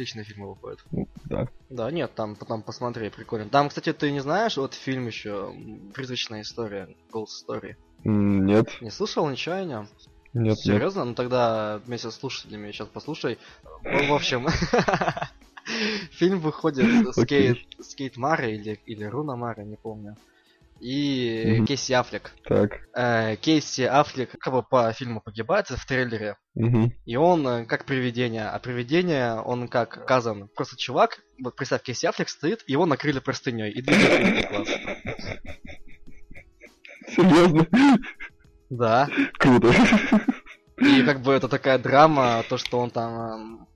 [0.00, 0.80] отличные фильмы выходят.
[0.90, 1.46] Ну, Да.
[1.68, 3.48] Да, нет, там потом посмотри, прикольно.
[3.50, 5.54] Там, кстати, ты не знаешь, вот фильм еще
[5.94, 7.76] Призрачная история, Ghost Story.
[8.04, 9.88] Нет, Не слышал ничего о нем?
[10.32, 10.58] нет, нет.
[10.58, 11.04] Серьезно?
[11.04, 13.38] Ну тогда вместе с слушателями сейчас послушай.
[13.82, 14.46] В в общем,
[16.12, 20.16] фильм выходит с Кейт, с Кейт Мара или, или Руни Мара, не помню.
[20.80, 21.66] И Мгм.
[21.66, 22.32] Кейси Аффлек.
[22.44, 22.80] Так.
[22.94, 26.36] Э, Кейси Аффлек как бы по фильму погибает в трейлере.
[26.54, 26.92] Мгм.
[27.04, 28.48] И он э, как привидение.
[28.48, 30.48] А привидение, он как указан.
[30.56, 34.68] Просто чувак, вот представь, Кейси Аффлек стоит, его накрыли простыней и двигает глаз.
[37.08, 37.66] Серьезно?
[38.70, 39.08] Да.
[39.38, 39.72] Круто.
[40.78, 43.68] И как бы это такая драма, то, что он там, эм,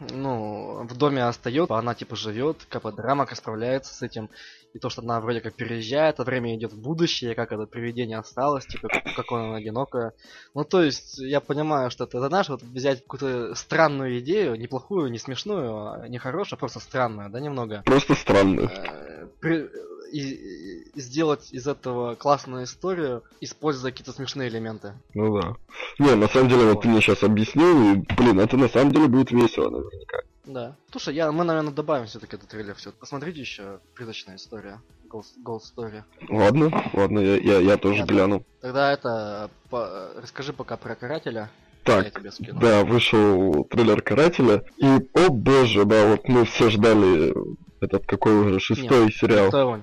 [0.00, 4.30] ну, в доме остается, она типа живет, как бы драма, как справляется с этим.
[4.72, 8.18] И то, что она вроде как переезжает, а время идет в будущее, как это привидение
[8.18, 10.12] осталось, типа, как, какое оно одинокое.
[10.54, 15.18] Ну, то есть, я понимаю, что это, знаешь, вот взять какую-то странную идею, неплохую, не
[15.18, 17.82] смешную, а не хорошую, а просто странную, да, немного.
[17.86, 18.70] Просто странно.
[18.70, 19.70] Э, при-
[20.12, 24.94] и, и сделать из этого классную историю, используя какие-то смешные элементы.
[25.14, 25.56] Ну да.
[25.98, 29.08] Не, на самом деле, вот ты мне сейчас объяснил, и, блин, это на самом деле
[29.08, 30.18] будет весело наверняка.
[30.44, 30.76] Да.
[30.90, 32.74] Слушай, я, мы, наверное, добавим все-таки этот трейлер.
[32.76, 32.92] Все.
[32.92, 34.80] Посмотрите еще призрачная история.
[35.10, 36.02] Ghost Story.
[36.28, 38.44] Ладно, ладно, я, я, я тоже Я гляну.
[38.60, 41.50] Тогда это по- расскажи пока про карателя.
[41.84, 42.12] Так.
[42.60, 47.32] Да, вышел трейлер Карателя, и, о боже, да, вот мы все ждали
[47.80, 49.46] этот какой уже шестой сериал.
[49.46, 49.80] Никто его,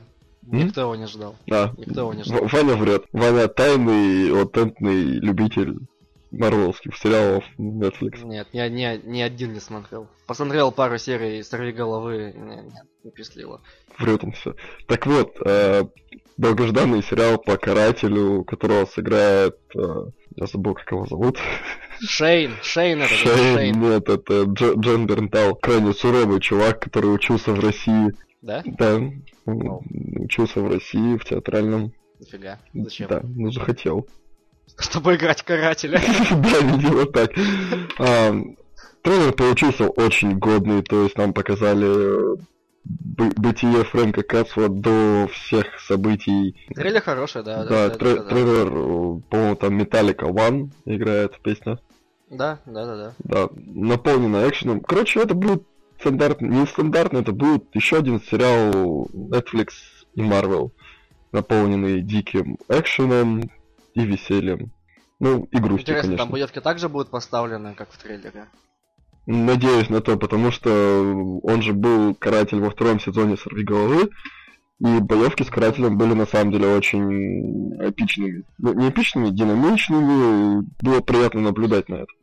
[0.48, 1.36] никто его не ждал.
[1.48, 2.48] Да, Никто его не ждал.
[2.48, 3.06] В- Ваня врет.
[3.12, 5.78] Ваня тайный, аутентный любитель
[6.32, 8.24] марвелских сериалов Netflix.
[8.26, 10.08] Нет, ни, ни, ни один не смотрел.
[10.26, 12.34] Посмотрел пару серий «Сорви головы».
[12.36, 13.62] Не, нет, не впечатлило.
[14.00, 14.56] Врет он все.
[14.88, 15.84] Так вот, э,
[16.38, 19.58] долгожданный сериал по карателю, которого сыграет...
[19.76, 21.38] э, я забыл, как его зовут.
[22.00, 23.80] Шейн, Шейн это Шейн, Шейн.
[23.80, 25.54] нет, это Дж- Джен Бернтал.
[25.56, 28.12] Крайне суровый чувак, который учился в России.
[28.44, 28.62] Да?
[28.66, 28.96] Да,
[29.46, 29.80] он
[30.20, 31.94] учился в России, в театральном.
[32.20, 32.60] Нифига.
[32.74, 33.08] Зачем?
[33.08, 34.06] Да, ну захотел.
[34.78, 36.00] Чтобы играть карателя.
[36.32, 37.32] Да, видимо так.
[38.00, 38.36] А,
[39.02, 42.36] Трейлер получился очень годный, то есть нам показали э,
[42.84, 46.56] бы- бытие Фрэнка Кацла до всех событий.
[46.76, 47.64] Трейлер хороший, да.
[47.64, 48.30] Да, да, тре- да, да.
[48.30, 51.80] трейлер, э, по-моему, там Metallica One играет песня.
[52.30, 53.14] Да, да, да, да.
[53.20, 54.82] Да, наполнено экшеном.
[54.82, 55.64] Короче, это будет
[56.04, 59.70] стандартный, не стандартный, это будет еще один сериал Netflix
[60.16, 60.72] и Marvel,
[61.32, 63.50] наполненный диким экшеном
[63.94, 64.72] и весельем.
[65.20, 66.18] Ну, и грустью, Интересно, конечно.
[66.18, 68.48] там боевки также будут поставлены, как в трейлере?
[69.26, 74.10] Надеюсь на то, потому что он же был каратель во втором сезоне Сорви головы,
[74.82, 78.44] и боевки с карателем были на самом деле очень эпичными.
[78.58, 82.14] Ну, не эпичными, динамичными, было приятно наблюдать на это.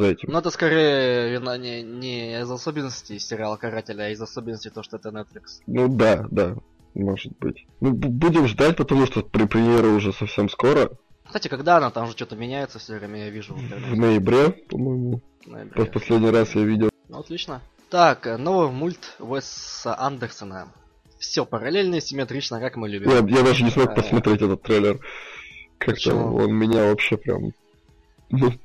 [0.00, 0.30] За этим.
[0.32, 4.96] Ну, это скорее вина не, не из особенностей сериала Карателя, а из особенностей то, что
[4.96, 5.60] это Netflix.
[5.66, 6.56] Ну да, да,
[6.94, 7.66] может быть.
[7.80, 10.90] Ну, будем ждать, потому что при премьера уже совсем скоро,
[11.26, 15.20] Кстати, когда она там же что-то меняется все время, я вижу в ноябре, по-моему.
[15.46, 15.84] ноябре.
[15.84, 16.88] Пос- Последний раз я видел.
[17.08, 17.60] Ну, отлично.
[17.90, 20.68] Так, новый мульт Уэса Андерсона.
[21.18, 23.10] Все параллельно и симметрично, как мы любим.
[23.10, 24.98] Я, я даже не смог Э, посмотреть этот трейлер.
[25.76, 27.52] Как-то он меня вообще прям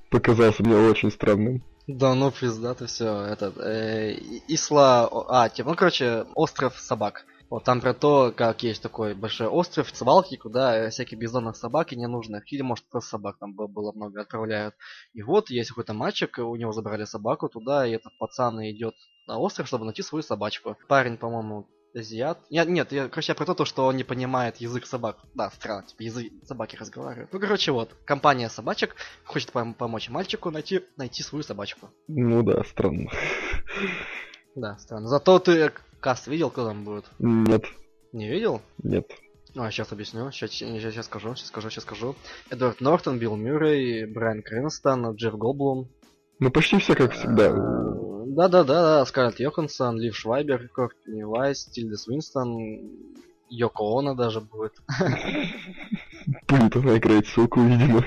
[0.09, 1.63] показался мне очень странным.
[1.87, 3.25] Да ну пиздато все.
[3.25, 5.09] Этот э, Исла.
[5.29, 7.25] А, типа, ну короче, остров собак.
[7.49, 11.93] Вот там про то, как есть такой большой остров, свалки, куда э, всякие бездомных собак
[11.93, 14.73] и ненужных, или может просто собак там бы- было много отправляют.
[15.13, 18.95] И вот есть какой-то мальчик, у него забрали собаку туда, и этот пацан идет
[19.27, 20.75] на остров, чтобы найти свою собачку.
[20.87, 22.39] Парень, по-моему, азиат.
[22.49, 25.17] Нет, нет, я, короче, я про то, что он не понимает язык собак.
[25.33, 27.31] Да, странно, типа язык собаки разговаривают.
[27.33, 31.89] Ну, короче, вот, компания собачек хочет пом- помочь мальчику найти, найти свою собачку.
[32.07, 33.09] Ну да, странно.
[34.55, 35.07] Да, странно.
[35.07, 37.05] Зато ты каст видел, кто там будет?
[37.19, 37.65] Нет,
[38.13, 38.61] Не видел?
[38.83, 39.09] нет.
[39.53, 40.31] Ну, а сейчас объясню.
[40.31, 42.15] Сейчас, сейчас, скажу, сейчас скажу, сейчас скажу.
[42.49, 45.89] Эдвард Нортон, Билл Мюррей, Брайан Крэнстон, Джефф Голблум.
[46.39, 47.51] Ну почти все как всегда.
[48.35, 52.57] Да-да-да, Скарлетт Йоханссон, Лив Швайбер, Кортни Вайс, Тильда Свинстон,
[53.49, 54.73] Йоко Оно даже будет.
[56.49, 58.03] Будет она играть суку, видимо.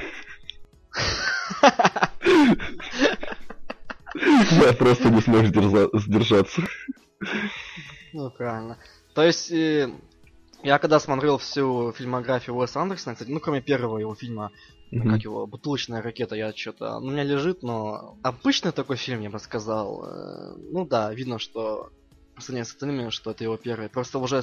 [4.60, 6.62] Я просто не смог сдержа- сдержаться.
[8.12, 8.76] Ну, правильно.
[9.14, 9.90] То есть, э,
[10.62, 14.50] я когда смотрел всю фильмографию Уэса Андерсона, кстати, ну, кроме первого его фильма,
[14.90, 15.10] Мгм.
[15.10, 16.96] как его, «Бутылочная ракета», я что-то...
[16.96, 20.04] У меня лежит, но обычный такой фильм, я бы сказал.
[20.04, 21.90] э, Ну да, видно, что...
[22.34, 23.88] По сравнению с остальными, что это его первый.
[23.88, 24.42] Просто уже,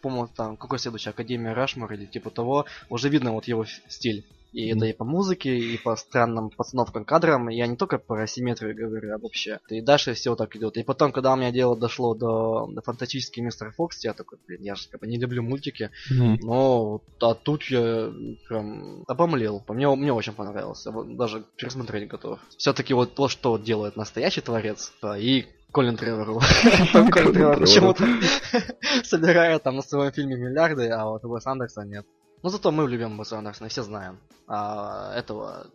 [0.00, 4.24] по-моему, там, какой следующий, Академия Рашмар или типа того, уже видно вот его стиль.
[4.54, 4.78] И Мгм.
[4.78, 7.48] это и по музыке, и по странным постановкам кадрам.
[7.48, 9.58] Я не только про симметрию говорю, а вообще.
[9.68, 10.76] И дальше все так идет.
[10.76, 14.62] И потом, когда у меня дело дошло до, до фантастический мистер Фокс, я такой, блин,
[14.62, 15.90] я же как бы не люблю мультики.
[16.10, 16.38] Мгм.
[16.42, 18.12] Но а тут я
[18.48, 19.62] прям обомлел.
[19.68, 20.92] Мне, мне очень понравился.
[20.92, 22.38] Вот даже пересмотреть готов.
[22.56, 26.40] Все-таки вот то, что делает настоящий творец, да, и Колин Тревору.
[26.92, 27.58] Колин Тревор Тревор.
[27.58, 28.04] почему-то
[29.04, 32.06] собирает там на своем фильме миллиарды, а вот Уэс Андерсон нет.
[32.44, 34.18] Но зато мы любим Уэса Андерсона, все знаем.
[34.46, 35.66] А этого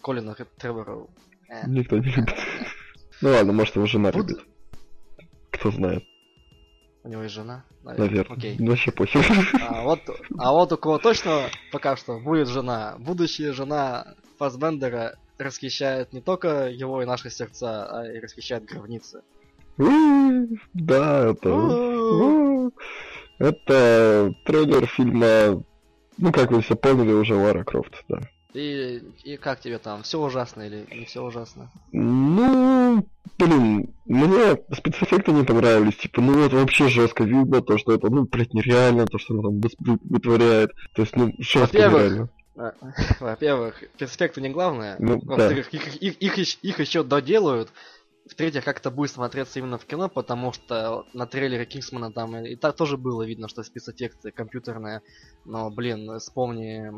[0.00, 1.10] Колина Тревору...
[1.48, 2.32] э, Никто не любит.
[3.20, 4.38] Ну ладно, может его жена любит.
[5.50, 6.04] Кто знает,
[7.02, 7.64] У него есть жена?
[7.82, 8.24] наверное.
[8.28, 8.54] Окей.
[8.60, 9.24] Ну, Вообще похер.
[9.68, 9.98] А вот,
[10.38, 16.68] а вот у кого точно пока что будет жена, будущая жена Фасбендера расхищает не только
[16.68, 19.22] его и наши сердца, а и расхищает гробницы.
[19.76, 22.70] Да, это...
[23.38, 25.62] Это трейлер фильма,
[26.18, 28.20] ну как вы все поняли, уже Лара Крофт, да.
[28.54, 30.04] И, и как тебе там?
[30.04, 31.72] Все ужасно или не все ужасно?
[31.90, 33.04] Ну,
[33.36, 35.96] блин, мне спецэффекты не понравились.
[35.96, 39.60] Типа, ну вот вообще жестко видно то, что это, ну, блядь, нереально, то, что он
[39.60, 39.70] там
[40.04, 40.70] вытворяет.
[40.94, 42.28] То есть, ну, жестко нереально.
[42.56, 42.72] А,
[43.20, 44.94] Во-первых, перспективы не главное.
[45.00, 47.70] Ну, Во-вторых, их, их, их, ещ- их еще доделают.
[48.26, 52.52] В-третьих, как это будет смотреться именно в кино, потому что на трейлере Кингсмана там и,
[52.52, 55.02] и так тоже было видно, что спецэффекты компьютерные.
[55.44, 56.90] Но, блин, вспомни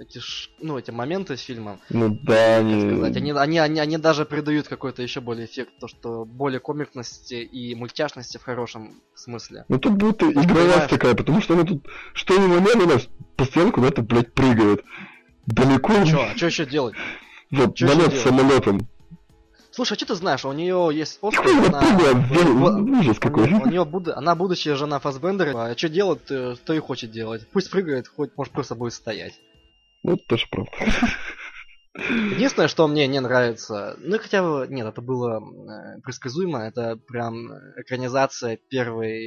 [0.00, 1.80] эти, ш- ну, эти моменты с фильмом.
[1.90, 2.80] Ну да, они...
[2.80, 7.34] сказать, они, они, они, они даже придают какой-то еще более эффект, то что более комикности
[7.34, 9.64] и мультяшности в хорошем смысле.
[9.68, 10.90] Ну тут будет игровая понимаешь.
[10.90, 13.00] такая, потому что они тут что ни момент, она
[13.34, 14.84] постоянно куда-то, блядь, прыгают.
[15.46, 16.04] Далеко.
[16.04, 16.94] Че, а что еще делать?
[17.50, 18.88] Вот, чё налет самолетом.
[19.72, 23.44] Слушай, а что ты знаешь, у нее есть Оскар, она, ужас какой.
[23.44, 27.46] У, нее буд- она будущая жена Фасбендера, а что делать, э, то и хочет делать.
[27.52, 29.32] Пусть прыгает, хоть может просто будет стоять.
[30.02, 30.70] Ну, это тоже правда.
[31.94, 37.52] Единственное, что мне не нравится, ну хотя бы, нет, это было э, предсказуемо, это прям
[37.76, 39.22] экранизация первой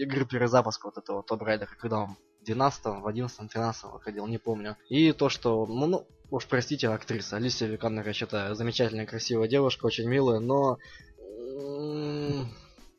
[0.00, 4.38] игры перезапуска вот этого Tomb Raider, когда он в 12 в 11 13 выходил, не
[4.38, 4.76] помню.
[4.88, 9.86] И то, что, ну, ну уж простите, актриса Алисия Викандер, я считаю, замечательная, красивая девушка,
[9.86, 10.78] очень милая, но...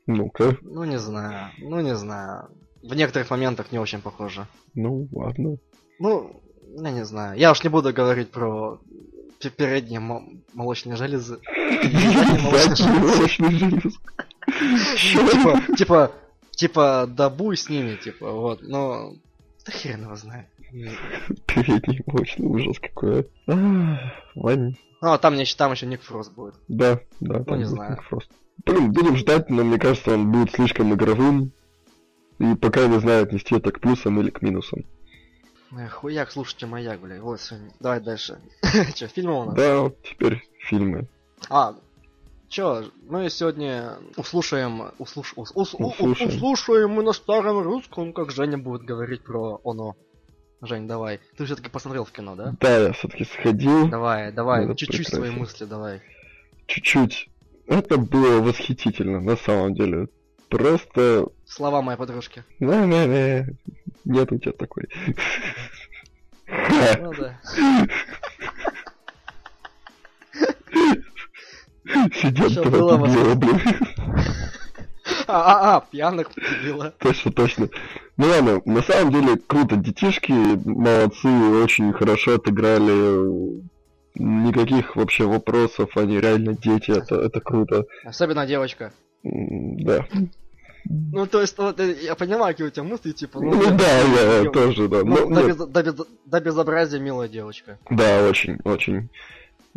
[0.07, 2.49] Ну-ка, Ну, не знаю, ну, не знаю.
[2.81, 4.47] В некоторых моментах не очень похоже.
[4.73, 5.57] ну ладно.
[5.99, 6.41] Ну,
[6.77, 7.37] я не знаю.
[7.37, 8.79] Я уж не буду говорить про
[9.39, 10.23] пе- передние мо-
[10.53, 11.39] молочные железы.
[12.41, 13.99] Молочные железы.
[14.97, 16.11] Типа, типа,
[16.51, 19.13] типа, да буй с ними, типа, вот, но...
[19.65, 20.47] Да хрен его знает.
[21.47, 23.27] Передний молочный ужас какой.
[23.47, 23.53] а.
[25.01, 26.55] Ну, а там, там еще Ник Фрост будет.
[26.67, 27.91] Да, да, там не знаю.
[27.91, 28.29] Ник Фрост.
[28.65, 31.51] Блин, будем ждать, но мне кажется, он будет слишком игровым.
[32.39, 34.85] И пока не знаю, отнести это к плюсам или к минусам.
[35.91, 37.21] Хуяк, слушайте маяк, бля.
[37.21, 37.71] Вот, сегодня.
[37.79, 38.39] Давай дальше.
[38.95, 39.55] Че, фильмы у нас?
[39.55, 41.07] Да, вот теперь фильмы.
[41.49, 41.75] А,
[42.49, 46.29] чё, мы сегодня услушаем, услуш, ус- ус- Услушаем.
[46.29, 49.95] услушаем мы на старом русском, как Женя будет говорить про оно.
[50.61, 51.19] Жень, давай.
[51.37, 52.53] Ты все-таки посмотрел в кино, да?
[52.59, 53.87] Да, я все-таки сходил.
[53.87, 55.39] Давай, давай, Это чуть-чуть свои прекрасно.
[55.39, 56.01] мысли, давай.
[56.67, 57.29] Чуть-чуть.
[57.67, 60.09] Это было восхитительно, на самом деле.
[60.49, 61.27] Просто...
[61.45, 62.43] Слова моей подружки.
[62.59, 63.55] Не-не-не.
[64.03, 64.89] Нет у тебя такой.
[66.47, 67.39] Ну да.
[72.13, 73.41] Сидят было блин.
[75.31, 76.93] А, а, а, пьяных победила.
[76.97, 77.69] Точно, точно.
[78.17, 79.75] Ну ладно, на самом деле круто.
[79.75, 83.61] Детишки молодцы, очень хорошо отыграли.
[84.15, 87.85] Никаких вообще вопросов, они реально дети, это, это круто.
[88.03, 88.91] Особенно девочка.
[89.23, 90.05] Да.
[90.85, 93.99] Ну, то есть, вот, э, я понимаю, какие у тебя мысли, типа, Ну ну, да,
[93.99, 95.03] я ё- тоже, да.
[95.03, 97.77] ну, Ну, до, без- до без- до безобразия милая девочка.
[97.89, 99.09] Да, очень, очень.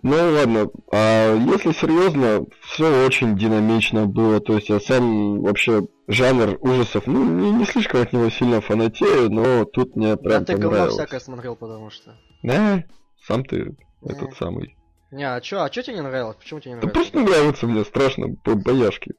[0.00, 6.56] Ну ладно, а если серьезно, все очень динамично было, то есть я сам вообще жанр
[6.60, 10.54] ужасов, ну, не, не слишком от него сильно фанатею, но тут мне прям а ты
[10.54, 10.94] говно понравилось.
[10.94, 12.16] всякое смотрел, потому что.
[12.42, 12.82] Да,
[13.26, 14.36] сам ты этот Не.
[14.36, 14.76] самый.
[15.12, 16.36] Не, а чё, а чё тебе не нравилось?
[16.36, 17.10] Почему тебе не Да нравилось?
[17.10, 19.12] просто нравится мне страшно, по бояшки.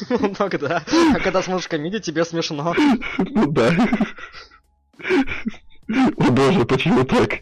[0.10, 0.82] Ну тогда.
[1.14, 2.74] А когда смотришь комедию, тебе смешно.
[3.18, 3.70] Ну да.
[6.18, 7.38] О боже, почему так?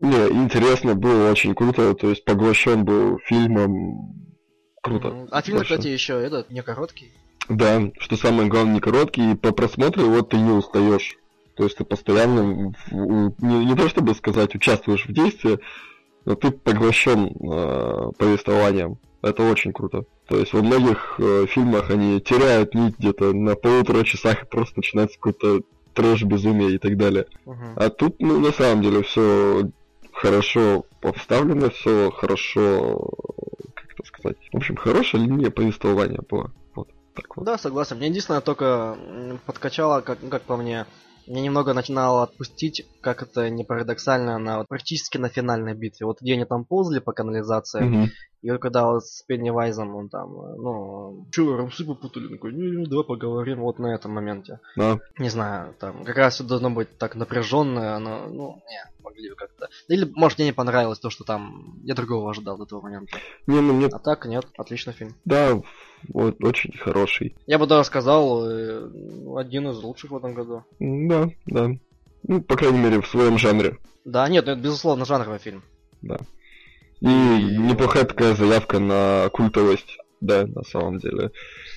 [0.00, 4.14] Не, интересно, было очень круто, то есть поглощен был фильмом.
[4.82, 5.08] Круто.
[5.08, 7.12] М, А фильм, кстати, еще этот, не короткий.
[7.48, 11.16] Да, что самое главное, не короткий, и по просмотру вот ты не устаешь.
[11.56, 15.58] То есть ты постоянно, не, не то чтобы сказать, участвуешь в действии,
[16.24, 18.98] но ты поглощен э, повествованием.
[19.20, 20.04] Это очень круто.
[20.28, 24.78] То есть во многих э, фильмах они теряют нить где-то на полутора часах и просто
[24.78, 25.60] начинается какой-то
[25.92, 27.26] трэш, безумие и так далее.
[27.44, 27.72] Мгм.
[27.76, 29.68] А тут, ну, на самом деле, все
[30.20, 33.08] хорошо поставлено, все хорошо,
[33.74, 34.36] как это сказать.
[34.52, 36.50] В общем, хорошая линия повествования была.
[36.74, 37.44] Вот так вот.
[37.44, 37.96] Да, согласен.
[37.96, 38.98] Мне единственное только
[39.46, 40.86] подкачало, как, ну, как по мне,
[41.26, 46.06] мне немного начинало отпустить, как это не парадоксально, на вот практически на финальной битве.
[46.06, 48.10] Вот где они там ползали по канализации, Мгм.
[48.42, 52.86] И вот когда вот с Пеннивайзом он там, э, ну, чё, рамсы попутали, такой, не,
[52.86, 54.60] давай поговорим вот на этом моменте.
[54.76, 54.98] Да.
[55.18, 59.36] Не знаю, там как раз все должно быть так напряженное, оно, ну, не, могли бы
[59.36, 59.68] как-то.
[59.88, 63.18] Или, может, мне не понравилось то, что там я другого ожидал до этого момента.
[63.46, 65.14] Не, ну мне, А так, нет, отличный фильм.
[65.24, 65.60] да,
[66.08, 67.36] вот, очень хороший.
[67.46, 68.88] Я бы даже сказал, э,
[69.36, 70.64] один из лучших в этом году.
[70.78, 71.70] Да, да.
[72.22, 73.76] Ну, по крайней мере, в своем жанре.
[74.04, 75.62] Да, нет, ну это безусловно жанровый фильм.
[77.00, 79.98] И неплохая такая заявка на культовость.
[80.20, 81.32] Да, на самом деле.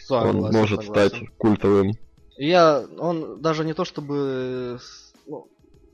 [0.05, 1.09] Согласен, Он может согласен.
[1.17, 1.93] стать культовым.
[2.38, 4.80] Я, он даже не то чтобы,
[5.28, 5.47] ну,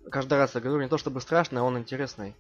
[0.10, 2.36] каждый раз я говорю, не то чтобы страшный, а он интересный.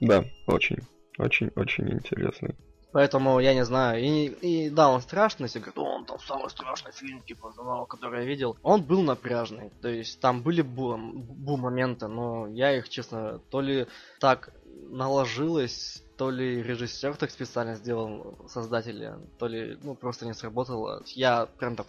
[0.00, 0.78] Да, очень,
[1.18, 2.54] очень, очень интересный.
[2.92, 4.00] Поэтому я не знаю.
[4.00, 7.52] И, и да, он страшный, если говорят, он там самый страшный фильм, типа,
[7.88, 8.56] который я видел.
[8.62, 9.72] Он был напряжный.
[9.82, 13.88] То есть там были бу, бу моменты, но я их, честно, то ли
[14.20, 14.50] так
[14.90, 21.02] наложилось, то ли режиссер так специально сделал создатели, то ли ну просто не сработало.
[21.06, 21.86] Я прям так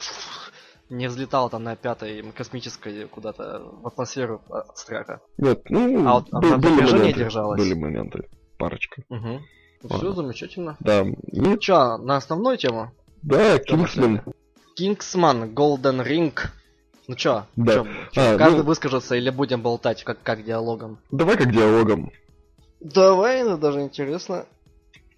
[0.89, 5.21] не взлетал там на пятой космической куда-то в атмосферу от страха.
[5.37, 7.59] Нет, ну, а вот был, были моменты, держалось.
[7.59, 9.03] Были моменты, парочка.
[9.09, 9.41] Угу.
[9.89, 10.77] Все замечательно.
[10.79, 11.05] Да.
[11.31, 12.91] Ну чё, на основную тему?
[13.21, 14.21] Да, Кингсман.
[14.75, 16.37] Кингсман, Golden Ring.
[17.07, 17.73] Ну чё, да.
[17.73, 18.63] чё, чё а, каждый ну...
[18.63, 20.99] выскажется или будем болтать как, как диалогом?
[21.11, 22.11] Давай как диалогом.
[22.85, 24.45] Давай, это даже интересно.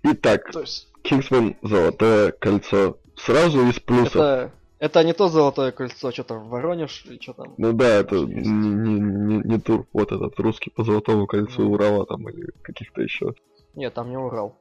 [0.02, 0.88] Итак, То есть...
[1.02, 2.98] Кингсман Золотое кольцо.
[3.18, 4.16] Сразу из плюсов.
[4.16, 7.56] Это, это не то золотое кольцо, что там Воронеж и что там.
[7.58, 11.66] Ну да, это не, не, не, не тур, вот этот русский по золотому кольцу mm.
[11.66, 13.34] Урала там или каких-то еще.
[13.76, 14.58] Нет, там не Урал.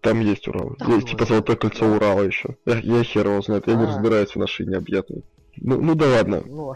[0.00, 0.74] Там есть Урал.
[0.76, 1.96] Там есть типа золотое кольцо да.
[1.96, 2.56] Урала еще.
[2.64, 3.76] Я, я хер его знает, я а.
[3.76, 5.22] не разбираюсь в нашей необъятной.
[5.56, 6.42] Ну, ну да ладно.
[6.44, 6.74] Ну.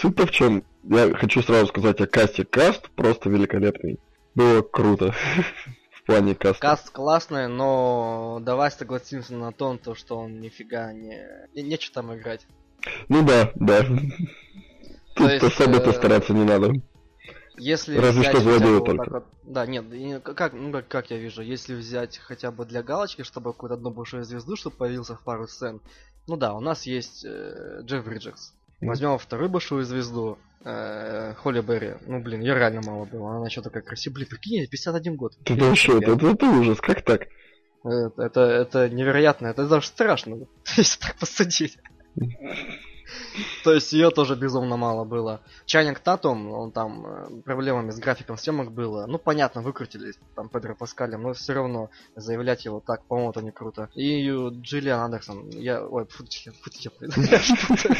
[0.00, 0.64] Суть-то в чем?
[0.82, 2.44] Я хочу сразу сказать о касте.
[2.44, 4.00] Каст просто великолепный.
[4.34, 5.14] Было круто.
[6.04, 6.60] в плане каста.
[6.60, 11.26] Каст классный, но давай согласимся на том, то, что он нифига не...
[11.54, 12.46] не нечего там играть.
[13.08, 13.86] Ну да, да.
[15.14, 15.92] Тут особо-то э...
[15.94, 16.72] стараться не надо.
[17.56, 19.10] Если Разве что злодею только.
[19.10, 23.52] Вот, да, нет, как, ну, как я вижу, если взять хотя бы для галочки, чтобы
[23.52, 25.80] какую-то одну большую звезду, чтобы появился в пару сцен.
[26.26, 28.54] Ну да, у нас есть э, Джефф Бриджекс.
[28.80, 31.94] Возьмем вторую большую звезду, Холли Берри.
[32.06, 33.36] Ну, блин, ее реально мало было.
[33.36, 34.14] Она что такая красивая.
[34.14, 35.34] Блин, прикинь, 51 год.
[35.44, 37.28] Ты вообще, это, это, это ужас, как так?
[37.84, 40.46] Это, это, это невероятно, это даже страшно,
[40.76, 41.76] если так посудить.
[43.64, 45.40] То есть ее тоже безумно мало было.
[45.66, 49.06] Чайник Татум, он там э, проблемами с графиком съемок было.
[49.06, 53.50] Ну, понятно, выкрутились там Педро Паскалем, но все равно заявлять его так, по-моему, это не
[53.50, 53.88] круто.
[53.94, 55.84] И Джиллиан Андерсон, я...
[55.86, 56.24] Ой, фу,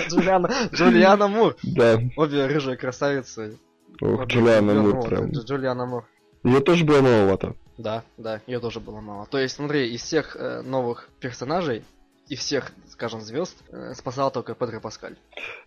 [0.08, 1.56] Джулиана, Джулиана Мур.
[1.62, 2.00] Да.
[2.16, 3.58] Обе рыжие красавицы.
[4.00, 5.30] Ох, Джулиана Мур прям.
[5.30, 6.04] Джулиана Мур.
[6.42, 7.54] Ее тоже было маловато.
[7.78, 9.26] Да, да, ее тоже было мало.
[9.26, 11.84] То есть, смотри, из всех э, новых персонажей
[12.28, 15.16] и всех, скажем, звезд э, спасал только Педро Паскаль.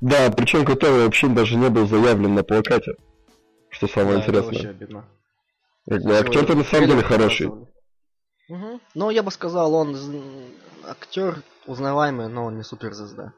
[0.02, 2.94] Да, причем который вообще даже не был заявлен на плакате.
[3.70, 4.50] Что самое да, интересное.
[4.50, 5.06] Это вообще обидно.
[5.90, 7.48] Как бы актер-то на самом деле хороший.
[7.48, 8.82] Угу.
[8.96, 9.96] Ну, я бы сказал, он
[10.86, 13.34] актер узнаваемый, но он не суперзвезда.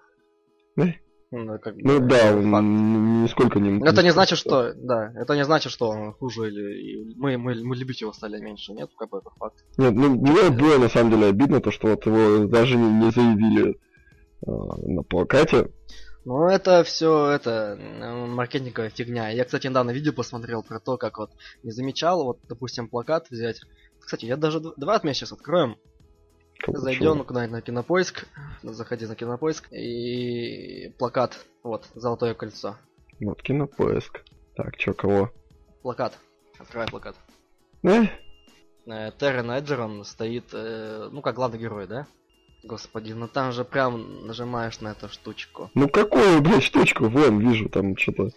[0.75, 0.93] Да?
[1.31, 3.79] Ну, как бы, ну да, он нисколько не...
[3.87, 4.73] Это не значит, что...
[4.73, 7.13] Да, это не значит, что он хуже или...
[7.15, 8.89] Мы, мы, мы любить его стали меньше, нет?
[8.97, 9.63] Как бы это факт.
[9.77, 13.11] Нет, ну, мне было на самом деле обидно, то, что вот его даже не, не
[13.11, 13.75] заявили э,
[14.47, 15.71] на плакате.
[16.25, 19.29] Ну, это все это маркетинговая фигня.
[19.29, 21.29] Я, кстати, недавно видео посмотрел про то, как вот
[21.61, 23.61] не замечал, вот, допустим, плакат взять.
[23.99, 25.77] Кстати, я даже два сейчас откроем.
[26.67, 28.27] Зайдем куда-нибудь на кинопоиск.
[28.63, 29.71] Заходи на кинопоиск.
[29.71, 31.45] И плакат.
[31.63, 32.75] Вот, золотое кольцо.
[33.19, 34.21] Вот кинопоиск.
[34.55, 35.31] Так, чё, кого?
[35.81, 36.17] Плакат.
[36.57, 37.15] Открывай плакат.
[37.83, 38.05] Э?
[38.85, 42.07] э Террен Эджерон стоит, э, ну как главный герой, да?
[42.63, 45.71] Господи, ну там же прям нажимаешь на эту штучку.
[45.75, 47.07] Ну какую, блядь, штучку?
[47.07, 48.31] Вон, вижу там что-то.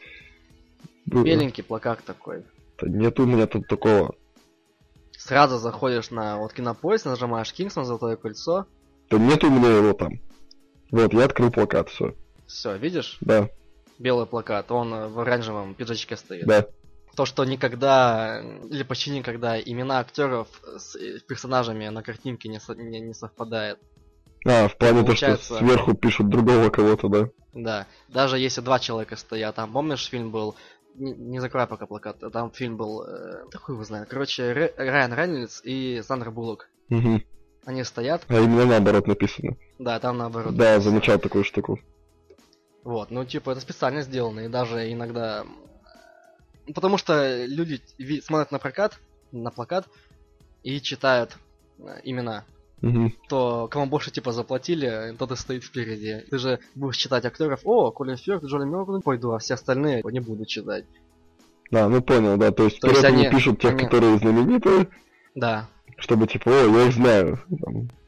[1.07, 2.45] Беленький плакат такой.
[2.81, 4.14] Да нет у меня тут такого
[5.17, 8.67] сразу заходишь на вот кинопоиск, нажимаешь Кингсман, Золотое кольцо.
[9.11, 10.21] Да нет у меня его там.
[10.91, 12.15] Вот, я открыл плакат, все.
[12.47, 13.19] Все, видишь?
[13.21, 13.49] Да.
[13.99, 16.47] Белый плакат, он в оранжевом пиджачке стоит.
[16.47, 16.67] Да.
[17.17, 20.97] То, что никогда, или почти никогда, имена актеров с
[21.29, 23.79] персонажами на картинке не, со, не, не совпадает.
[24.47, 27.29] А, в плане того, что сверху пишут другого кого-то, да?
[27.53, 27.87] Да.
[28.09, 29.55] Даже если два человека стоят.
[29.57, 30.57] Там, помнишь, фильм был
[30.95, 32.18] не, не закрывай пока плакат.
[32.32, 34.11] Там фильм был, э, такой вы знаете.
[34.11, 36.68] Короче, Ре, Райан Рейнольдс и Сандра Буллок.
[36.90, 37.22] Угу.
[37.64, 38.22] Они стоят.
[38.28, 39.57] А именно наоборот написано.
[39.78, 40.57] Да, там наоборот.
[40.57, 40.90] Да, написано.
[40.90, 41.78] замечал такую штуку.
[42.84, 45.45] Вот, ну типа это специально сделано, и даже иногда...
[46.74, 47.80] Потому что люди
[48.20, 48.99] смотрят на прокат,
[49.30, 49.86] на плакат
[50.62, 51.36] и читают
[51.78, 52.45] э, имена
[52.83, 53.12] угу.
[53.28, 56.24] то кому больше типа заплатили, тот и стоит впереди.
[56.30, 60.20] Ты же будешь читать актеров, о, Колин Фёрд, Джоли Мёрган, пойду, а все остальные не
[60.20, 60.85] буду читать.
[61.70, 63.85] Да, ну понял, да, то есть, то есть они пишут тех, они...
[63.85, 64.89] которые знаменитые.
[65.35, 65.68] Да.
[65.97, 67.41] Чтобы типа, о, я их знаю.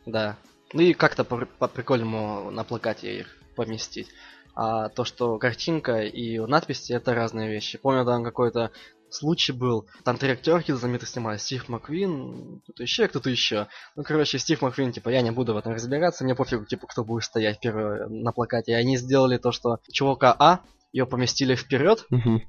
[0.05, 0.37] Да.
[0.75, 4.09] Ну и как-то по, по прикольному на плакате их поместить.
[4.57, 7.79] А то, что картинка и надписи это разные вещи.
[7.79, 8.71] Помню, там какой-то
[9.15, 9.87] случай был.
[10.05, 11.39] Там три актерки знаменитых снимали.
[11.39, 13.69] Стив Маквин, кто-то еще, кто-то еще.
[13.97, 17.05] Ну, короче, Стив Маквин, типа, я не буду в этом разбираться, мне пофигу, типа, кто
[17.05, 18.73] будет стоять первый на плакате.
[18.73, 20.61] И они сделали то, что чувака А,
[20.93, 22.43] ее поместили вперед, угу.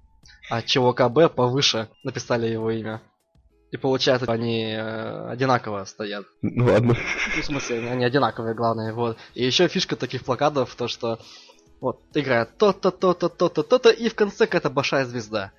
[0.50, 3.02] а ЧВК Б повыше написали его имя.
[3.72, 6.26] И получается, они э, одинаково стоят.
[6.42, 6.96] Ну ладно.
[7.36, 9.18] Ну, в смысле, они одинаковые, главное, вот.
[9.34, 11.20] И еще фишка таких плакатов, то что
[11.82, 15.52] вот играет то-то, то-то, то-то, то-то, и в конце какая-то большая звезда.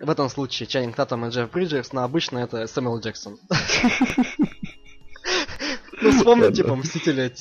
[0.00, 3.38] В этом случае Чайнинг Татум и Джефф Бриджерс, но обычно это Сэмюэл Джексон.
[6.02, 7.32] Ну, вспомни, типа, Мстители,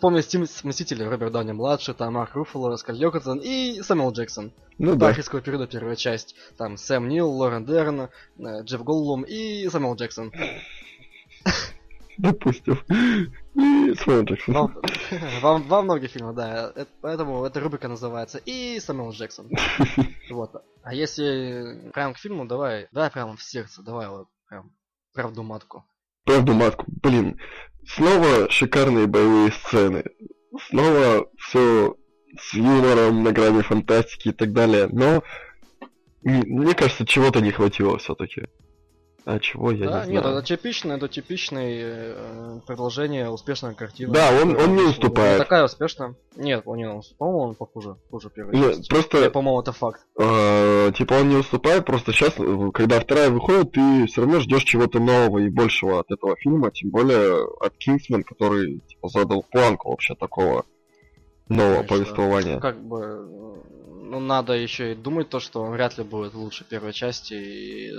[0.00, 0.22] помню,
[0.64, 4.52] Мстители, Роберт Дауни младший, там Марк Руффало, Скаль Йоконсон и Сэмюэл Джексон.
[4.78, 5.08] Ну да.
[5.08, 6.34] Архивского периода первая часть.
[6.56, 10.32] Там Сэм Нил, Лорен Дерн, э, Джефф Голлум и Сэмюэл Джексон.
[12.18, 12.78] Допустим.
[13.54, 14.54] И Сэмюэл Джексон.
[15.40, 16.72] Во, во многих фильмах, да.
[16.74, 19.50] Это, поэтому эта рубрика называется и Сэмюэл Джексон.
[20.30, 20.52] Вот.
[20.82, 24.72] А если прям к фильму, давай, давай прямо в сердце, давай вот прям
[25.14, 25.84] правду матку.
[26.24, 27.38] Правду матку, блин.
[27.86, 30.04] Снова шикарные боевые сцены.
[30.68, 31.94] Снова все
[32.38, 34.88] с юмором, на грани фантастики и так далее.
[34.88, 35.22] Но
[36.22, 38.48] мне кажется, чего-то не хватило все-таки.
[39.24, 40.10] А чего, я да, не знаю.
[40.10, 44.12] Нет, это типичное, это типичное э, продолжение успешной картины.
[44.12, 45.38] Да, он, он не уступает.
[45.38, 46.14] Не такая успешная.
[46.36, 47.00] Нет, он не.
[47.18, 47.96] По-моему, он похуже.
[48.10, 48.88] Хуже первой Нет, части.
[48.88, 49.18] просто...
[49.18, 50.00] Я, по-моему, это факт.
[50.18, 52.34] Э, типа он не уступает, просто сейчас,
[52.72, 56.90] когда вторая выходит, ты все равно ждешь чего-то нового и большего от этого фильма, тем
[56.90, 60.64] более от Кингсман, который типа, задал планку вообще такого
[61.48, 61.96] нового Конечно.
[61.96, 62.60] повествования.
[62.60, 63.26] Как бы
[64.08, 67.92] ну, надо еще и думать то, что он вряд ли будет лучше первой части, и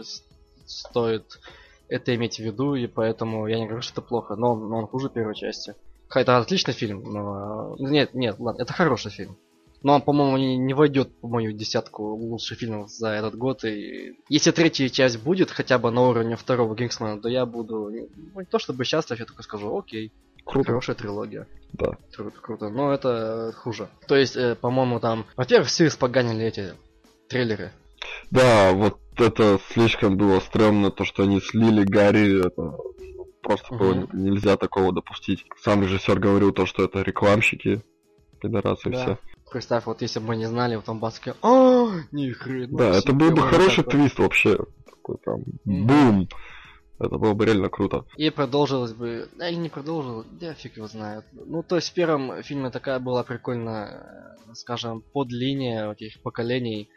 [0.69, 1.39] стоит
[1.87, 4.87] это иметь в виду, и поэтому я не говорю, что это плохо, но, но он
[4.87, 5.75] хуже первой части.
[6.13, 7.75] Это отличный фильм, но...
[7.79, 9.37] Нет, нет, ладно, это хороший фильм.
[9.81, 13.63] Но он, по-моему, не, не войдет в мою десятку лучших фильмов за этот год.
[13.63, 18.39] И если третья часть будет хотя бы на уровне второго Кингсмана, то я буду ну,
[18.39, 20.11] не то чтобы счастлив, я только скажу, окей,
[20.43, 20.67] круто.
[20.67, 21.47] хорошая трилогия.
[21.73, 21.97] Да.
[22.13, 22.69] Круто, круто.
[22.69, 23.87] Но это хуже.
[24.07, 26.73] То есть, э, по-моему, там, во-первых, все испоганили эти
[27.29, 27.71] трейлеры.
[28.31, 32.77] Да, вот это слишком было стрёмно, то, что они слили Гарри, это
[33.41, 33.83] просто угу.
[33.83, 35.45] было нельзя такого допустить.
[35.61, 37.81] Сам режиссер говорил то, что это рекламщики,
[38.41, 38.97] пидорасы да.
[38.97, 39.17] все.
[39.51, 42.77] Представь, вот если бы мы не знали, в том баске, а, ни хрена.
[42.77, 44.01] Да, это был бы хороший такой.
[44.01, 44.59] твист вообще.
[44.85, 46.27] Такой прям бум.
[46.99, 48.05] Это было бы реально круто.
[48.17, 51.23] И продолжилось бы, или не продолжилось, да фиг его знает.
[51.31, 56.89] Ну, то есть в первом фильме такая была прикольная, скажем, подлиния этих поколений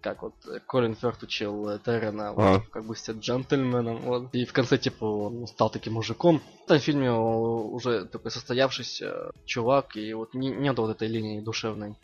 [0.00, 0.34] как вот
[0.66, 2.62] Колин Фёрд учил э, Террена, вот, а.
[2.70, 4.34] как бы стать джентльменом, вот.
[4.34, 6.40] И в конце, типа, он стал таким мужиком.
[6.62, 11.96] В этом фильме уже такой состоявшийся чувак, и вот не, нет вот этой линии душевной.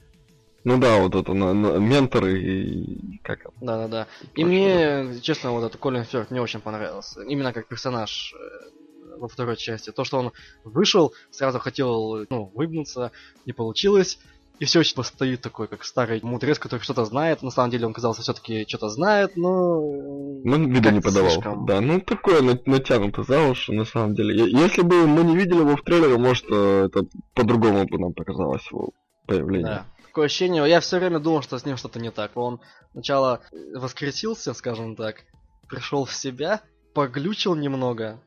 [0.65, 4.07] Ну да, вот это на, на, менторы и как Да, да, да.
[4.35, 7.23] И мне, честно, вот этот Колин Фёрд не очень понравился.
[7.23, 9.93] Именно как персонаж э, во второй части.
[9.93, 10.33] То, что он
[10.65, 13.13] вышел, сразу хотел, ну, выгнуться,
[13.47, 14.19] не получилось.
[14.59, 17.43] И все типа стоит такой, как старый мудрец, который что-то знает.
[17.43, 19.81] На самом деле он казался все-таки что-то знает, но...
[19.81, 21.31] Ну, виду не подавал.
[21.31, 21.67] Слишком...
[21.67, 24.51] Да, ну такое натянуто за уши, на самом деле.
[24.51, 28.67] Если бы мы не видели его в трейлере, может, э, это по-другому бы нам показалось
[28.71, 28.91] его
[29.27, 29.67] появление.
[29.67, 29.87] Да.
[30.07, 32.35] Такое ощущение, я все время думал, что с ним что-то не так.
[32.37, 32.61] Он
[32.93, 33.41] сначала
[33.75, 35.25] воскресился, скажем так,
[35.69, 36.63] пришел в себя,
[36.95, 38.23] поглючил немного,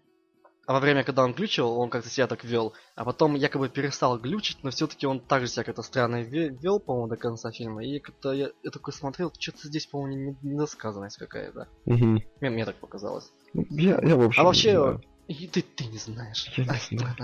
[0.69, 4.19] а во время, когда он глючил, он как-то себя так вел, а потом якобы перестал
[4.19, 7.83] глючить, но все-таки он так же себя как-то странно вел, по-моему, до конца фильма.
[7.83, 11.67] И как-то я, я такой смотрел, что-то здесь, по-моему, недосказанность какая-то.
[11.87, 11.95] Угу.
[11.95, 13.31] Мне, мне так показалось.
[13.55, 14.41] Я, я вообще.
[14.41, 16.53] А вообще, и ты, ты не знаешь.
[16.55, 17.15] Я не знаю.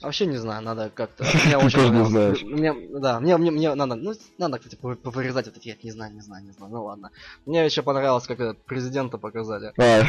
[0.00, 1.24] Вообще не знаю, надо как-то.
[1.46, 2.42] Мне очень не знаешь.
[2.42, 5.58] Мне, да, мне, мне, мне надо, ну, надо, кстати, повырезать это.
[5.62, 6.72] Я не знаю, не знаю, не знаю.
[6.72, 7.10] Ну ладно.
[7.46, 9.72] Мне еще понравилось, как этот президента показали.
[9.76, 10.02] А,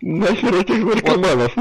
[0.00, 1.56] нахер этих наркоманов.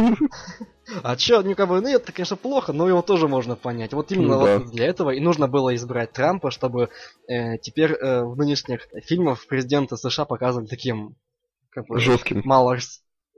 [1.04, 3.94] А чё, ну как бы, ну это, конечно, плохо, но его тоже можно понять.
[3.94, 6.90] Вот именно ну, вот для этого и нужно было избрать Трампа, чтобы
[7.28, 11.16] э, теперь э, в нынешних фильмах президента США показывали таким
[11.70, 12.78] как бы, жестким, мало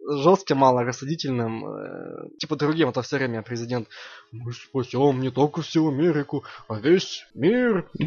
[0.07, 3.87] жестким, мало рассудительным, э, типа другим, это все время президент
[4.31, 7.89] мы спасем не только всю Америку, а весь мир.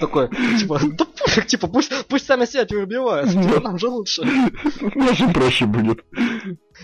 [0.00, 0.28] Такой,
[0.58, 4.22] типа, да пофиг, типа, пусть, пусть сами себя перебивают, типа, нам же лучше.
[4.22, 6.04] Очень проще будет.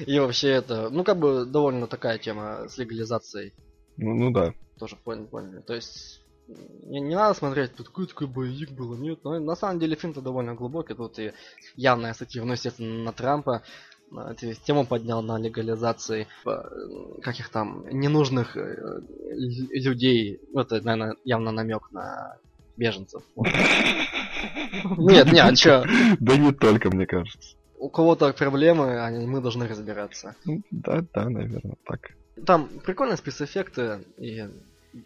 [0.07, 3.53] И вообще это, ну как бы довольно такая тема с легализацией.
[3.97, 4.55] Ну, ну да.
[4.79, 5.63] Тоже понял, понял.
[5.63, 9.20] То есть не, не надо смотреть, тут какой такой боевик был, нет.
[9.24, 11.32] Но на самом деле фильм-то довольно глубокий, тут и
[11.76, 13.62] явная ну, естественно, на Трампа,
[14.66, 16.51] тему поднял на легализации э,
[17.22, 19.01] каких там ненужных э,
[19.34, 20.40] людей.
[20.55, 22.36] Это, наверное, явно намек на
[22.76, 23.22] беженцев.
[24.97, 25.84] Нет, не, а чё?
[26.20, 27.57] Да не только, мне кажется.
[27.78, 30.36] У кого-то проблемы, а мы должны разбираться.
[30.70, 32.12] Да, да, наверное, так.
[32.47, 34.45] Там прикольные спецэффекты, и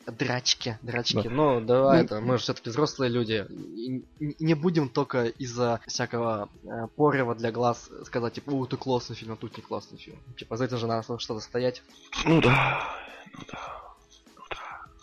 [0.06, 1.28] драчки, драчки.
[1.28, 3.46] Ну, давай это, мы же все-таки взрослые люди.
[3.50, 4.04] И
[4.38, 9.32] не будем только из-за всякого э, порева для глаз сказать, типа, о, ты классный фильм,
[9.32, 10.18] а тут не классный фильм.
[10.36, 11.82] Типа, за это же надо что-то стоять.
[12.24, 12.94] Ну да,
[13.36, 13.86] ну да.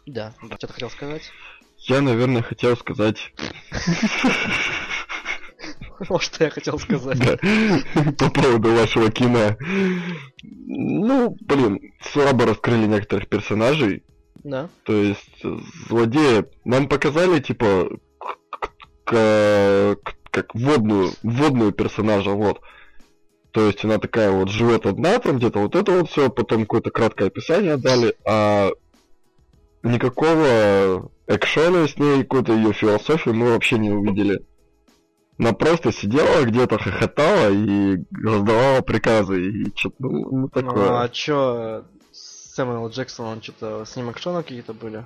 [0.05, 1.31] Да, что ты хотел сказать?
[1.77, 3.33] Я, наверное, хотел сказать...
[6.09, 7.19] Вот что я хотел сказать.
[7.19, 7.37] Да,
[8.17, 9.55] по поводу вашего кино.
[10.41, 14.03] Ну, блин, слабо раскрыли некоторых персонажей.
[14.43, 14.69] Да.
[14.83, 15.43] То есть,
[15.87, 17.89] злодея нам показали, типа,
[19.05, 22.59] как водную, водную персонажа, вот.
[23.51, 26.89] То есть она такая вот живет одна, там где-то вот это вот все, потом какое-то
[26.89, 28.71] краткое описание дали, а
[29.83, 34.43] никакого экшона с ней, какой-то ее философию мы вообще не увидели.
[35.37, 40.89] Она просто сидела где-то, хохотала и раздавала приказы, и что-то, ну, ну такое.
[40.89, 41.85] Ну, а чё,
[42.53, 45.05] Сэмюэл Джексон, он что-то, с ним экшоны какие-то были?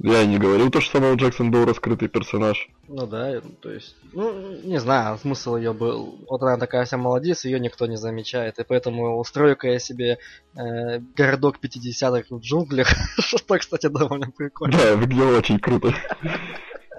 [0.00, 2.68] Я не говорил то, что Сэмюэл Джексон был раскрытый персонаж.
[2.88, 6.18] Ну да, то есть, ну, не знаю, смысл ее был.
[6.28, 10.18] Вот она такая вся молодец, ее никто не замечает, и поэтому устрою-ка я себе
[10.56, 14.76] э, городок 50-х в джунглях, что, кстати, довольно прикольно.
[14.76, 15.94] Да, выглядело очень круто.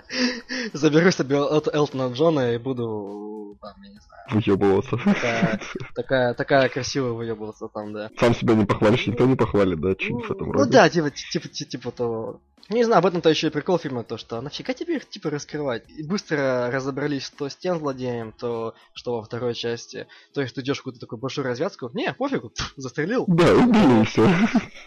[0.73, 4.13] Заберу себе от Элтона Джона и буду, там, я не знаю.
[4.31, 4.97] Выебываться.
[4.97, 5.59] Такая,
[5.95, 8.09] такая, такая красивая выебываться там, да.
[8.19, 10.65] Сам себя не похвалишь, никто не похвалит, да, что-нибудь в этом роде.
[10.65, 12.41] Ну да, типа, типа, типа, типа того.
[12.69, 15.83] Не знаю, об этом-то еще и прикол фильма, то что нафига тебе их типа раскрывать?
[15.89, 20.07] И быстро разобрались то с тем злодеем, то что во второй части.
[20.33, 23.25] То есть ты идешь какую-то такую большую развязку, не, пофигу, застрелил.
[23.27, 24.29] Да, убили и все.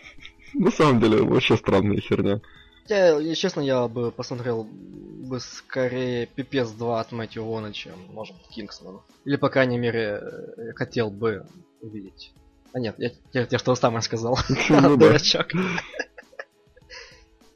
[0.55, 2.41] На самом деле, вообще странная херня.
[2.89, 8.49] Я, честно, я бы посмотрел бы скорее Пипец 2 от Мэтью Вона, чем, может быть,
[8.49, 9.01] Кингсман.
[9.25, 11.47] Или, по крайней мере, э, хотел бы
[11.81, 12.33] увидеть.
[12.73, 14.39] А нет, я, я, я что самое сказал.
[14.69, 15.49] Ну Дурачок.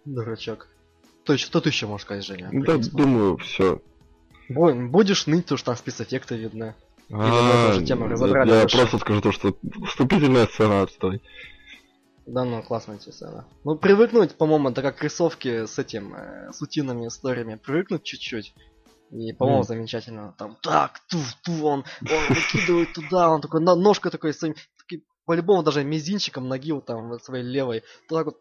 [0.05, 0.68] Дурачок.
[1.24, 2.51] То есть, что ты еще можешь сказать, Женя?
[2.53, 3.81] Да, думаю, все.
[4.49, 6.74] Будешь ныть, то что там спецэффекты видны.
[7.12, 9.57] А, я просто скажу то, что
[9.87, 11.20] вступительная сцена отстой.
[12.33, 13.45] Да, ну классная сцена.
[13.64, 17.57] Ну, привыкнуть, по-моему, это как рисовки с этим, э, с утиными историями.
[17.57, 18.55] Привыкнуть чуть-чуть.
[19.11, 19.66] И, по-моему, mm.
[19.66, 20.35] замечательно.
[20.39, 24.55] Там, так, ту, ту, он, он выкидывает туда, он такой, ножка такой, своим,
[25.31, 28.39] по-любому даже мизинчиком ноги вот там своей левой, то так вот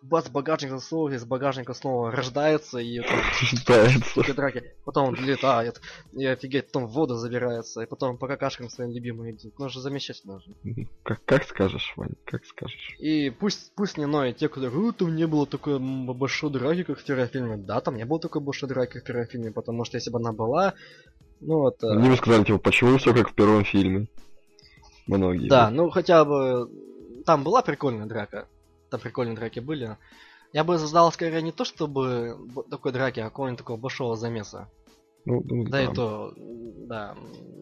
[0.00, 4.32] бац, багажник засовывает, из багажника снова рождается и рождается.
[4.32, 4.62] драки.
[4.84, 5.80] Потом он летает,
[6.12, 9.58] и офигеть, потом в воду забирается, и потом по какашкам своим любимым идет.
[9.58, 10.54] Ну, же замечательно же.
[11.02, 12.94] Как, как скажешь, Вань, как скажешь.
[13.00, 17.00] И пусть, пусть не ноют те, кто говорят, там не было такой большой драки, как
[17.00, 17.56] в первом фильме.
[17.56, 20.20] Да, там не было такой большой драки, как в первом фильме, потому что если бы
[20.20, 20.74] она была,
[21.40, 21.82] ну вот...
[21.82, 24.06] Они бы сказали, типа, почему все как в первом фильме?
[25.16, 25.48] Многие.
[25.48, 26.70] Да, ну хотя бы
[27.24, 28.48] там была прикольная драка.
[28.90, 29.96] Там прикольные драки были.
[30.52, 32.36] Я бы создал скорее не то, чтобы
[32.70, 34.68] такой драки, а какого-нибудь такого большого замеса.
[35.24, 37.16] Ну, ну, да, да, и то, да.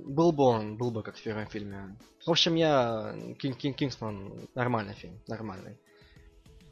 [0.06, 1.98] Был бы он, был бы как в первом фильме.
[2.24, 3.14] В общем, я...
[3.38, 5.76] Кинг Кинг Кингсман нормальный фильм, нормальный.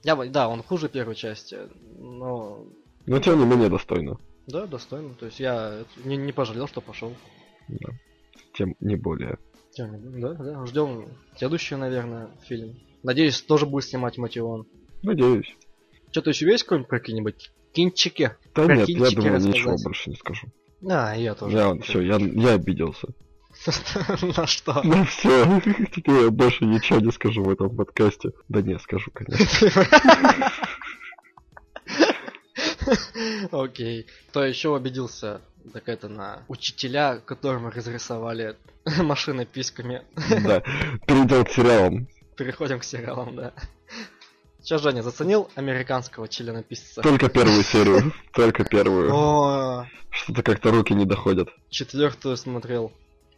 [0.05, 1.59] Я бы, да, он хуже первой части,
[1.99, 2.65] но...
[3.07, 4.17] Но тем не менее достойно.
[4.47, 5.15] Да, достойно.
[5.15, 7.13] То есть я не, не пожалел, что пошел.
[7.69, 7.93] Да.
[8.55, 9.39] Тем не более.
[9.77, 10.67] Да, да.
[10.67, 12.77] Ждем следующий, наверное, фильм.
[13.03, 14.67] Надеюсь, тоже будет снимать Мотивон.
[15.03, 15.55] Надеюсь.
[16.11, 18.33] Что-то еще есть какой-нибудь какие-нибудь кинчики?
[18.55, 19.55] Да про нет, я думаю, рассказать?
[19.55, 20.49] ничего больше не скажу.
[20.81, 21.57] Да, я тоже.
[21.57, 23.09] Я, все, я, я обиделся.
[24.37, 24.81] На что?
[24.85, 25.61] Ну все,
[25.95, 28.33] теперь я больше ничего не скажу в этом подкасте.
[28.49, 29.71] Да не, скажу, конечно.
[33.53, 34.07] Окей.
[34.31, 35.41] Кто еще убедился
[35.73, 38.57] так это на учителя, которым разрисовали
[38.99, 40.03] машины письками.
[40.17, 40.61] Да,
[41.07, 42.09] перейдем к сериалам.
[42.37, 43.53] Переходим к сериалам, да.
[44.61, 47.01] Сейчас Женя заценил американского членописца?
[47.01, 49.87] Только первую серию, только первую.
[50.11, 51.49] Что-то как-то руки не доходят.
[51.71, 52.93] Четвертую смотрел.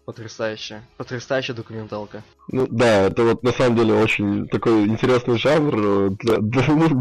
[0.08, 0.80] Потрясающе.
[0.96, 2.24] Потрясающая документалка.
[2.50, 6.98] Ну да, это вот на самом деле очень такой интересный жанр э, для, для ну,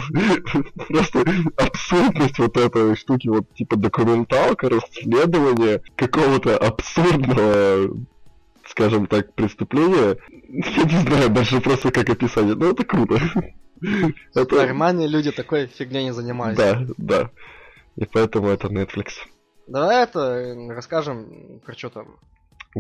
[0.90, 1.24] просто
[1.56, 7.96] абсурдность вот этой штуки, вот типа документалка, расследование какого-то абсурдного
[8.66, 10.18] скажем так, преступления.
[10.50, 12.44] Я не знаю даже просто как описать.
[12.44, 13.20] Ну это круто.
[14.36, 14.56] Это...
[14.58, 16.86] Нормальные люди такой фигней не занимаются.
[16.90, 17.32] Да, да.
[17.96, 19.12] И поэтому это Netflix.
[19.66, 22.18] Давай это расскажем про что там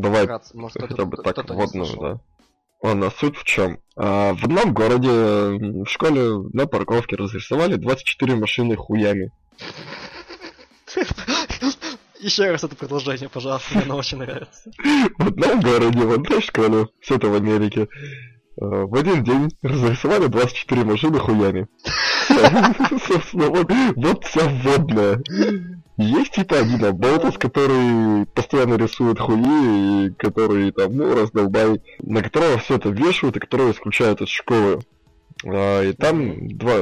[0.02, 2.20] Давай может, хотя бы так водную, да.
[2.84, 3.80] Ладно, суть в чем?
[3.96, 9.32] А, в одном городе в школе на парковке разрисовали 24 машины хуями.
[12.20, 14.72] Еще раз это продолжение, пожалуйста, мне оно очень нравится.
[15.18, 17.88] В одном городе, в одной школе, все это в Америке,
[18.58, 21.68] в один день разрисовали 24 машины хуями.
[23.08, 25.22] Собственно, вот, вот вся вводная.
[25.98, 32.60] Есть типа один Аболтус, который постоянно рисует хуи, и который там, ну, раздолбай, на которого
[32.60, 34.82] все это вешают, и которого исключают из школы.
[35.46, 36.74] А, и там два,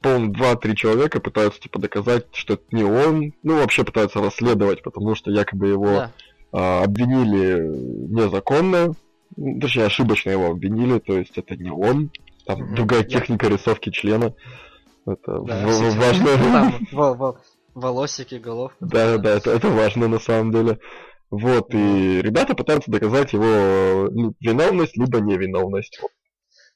[0.00, 5.14] по-моему, два-три человека пытаются типа доказать, что это не он, ну вообще пытаются расследовать, потому
[5.14, 6.12] что якобы его да.
[6.52, 7.60] а, обвинили
[8.08, 8.94] незаконно,
[9.60, 12.10] точнее ошибочно его обвинили, то есть это не он,
[12.46, 12.74] там mm-hmm.
[12.74, 14.34] другая техника рисовки члена.
[15.06, 17.36] Это да, важно.
[17.74, 18.76] волосики, головка.
[18.80, 20.78] Да, да, это, это важно на самом деле.
[21.30, 26.00] Вот, и ребята пытаются доказать его ну, виновность, либо невиновность.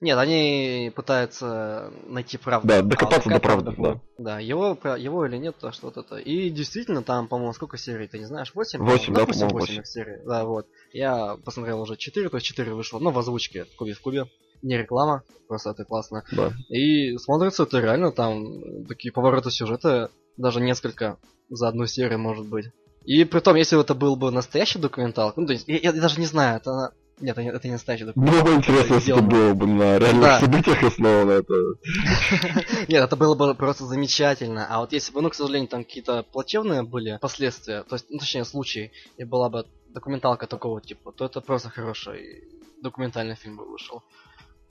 [0.01, 2.68] Нет, они пытаются найти правду.
[2.68, 4.01] Да, докопаться а до правды, да.
[4.16, 6.16] Да, его, его или нет, то что вот это.
[6.16, 8.55] И действительно, там, по-моему, сколько серий, ты не знаешь?
[8.55, 8.78] 8?
[8.78, 10.22] 8, да, по-моему, 8 серий.
[10.24, 10.66] Да, вот.
[10.92, 14.26] Я посмотрел уже 4, то есть 4 вышло, ну, в озвучке Куби в Кубе.
[14.62, 16.24] Не реклама, просто это классно.
[16.30, 16.53] Да.
[16.68, 21.18] И смотрится это реально, там такие повороты сюжета, даже несколько
[21.49, 22.66] за одну серию, может быть.
[23.05, 26.20] И при том, если это был бы настоящий документалка, ну, то есть, я, я даже
[26.20, 28.33] не знаю, это нет, это, это не настоящий документ.
[28.33, 30.41] Было бы интересно, если это было бы на реальных да.
[30.41, 31.55] событиях основано это.
[32.89, 34.66] Нет, это было бы просто замечательно.
[34.69, 38.19] А вот если бы, ну, к сожалению, там какие-то плачевные были последствия, то есть, ну,
[38.19, 42.45] точнее, случаи, и была бы документалка такого типа, то это просто хороший
[42.83, 44.03] документальный фильм бы вышел.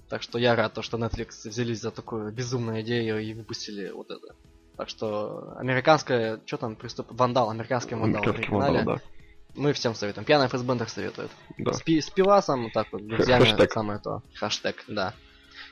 [0.09, 4.09] Так что я рад, то, что Netflix взялись за такую безумную идею и выпустили вот
[4.09, 4.35] это.
[4.77, 7.07] Так что американская, что там, приступ...
[7.09, 8.77] Вандал, американский вандал в оригинале.
[8.77, 9.16] Вандал, да.
[9.57, 10.25] Мы всем советуем.
[10.25, 11.31] Пьяный фэсбендер советует.
[11.57, 11.73] Да.
[11.73, 13.71] С, пи- с пивасом, так вот, друзьями, Хэштег.
[13.71, 14.21] самое то.
[14.35, 15.13] Хэштег, да.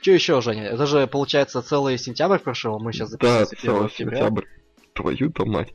[0.02, 0.64] Что еще, Женя?
[0.64, 4.44] Это же, получается, целый сентябрь прошел, мы сейчас записываемся да, целый сентябрь.
[4.92, 5.72] Твою-то мать.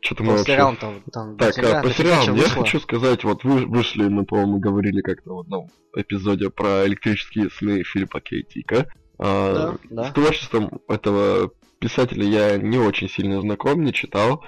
[0.00, 0.52] Что-то мы вообще...
[0.52, 4.58] сериал там, там так, а по сериалам я хочу сказать, вот вы вышли, мы, по-моему,
[4.58, 8.86] говорили как-то в одном эпизоде про электрические сны Филиппа Кейтика.
[9.18, 10.10] А, да, да.
[10.10, 14.44] С творчеством этого писателя я не очень сильно знаком, не читал.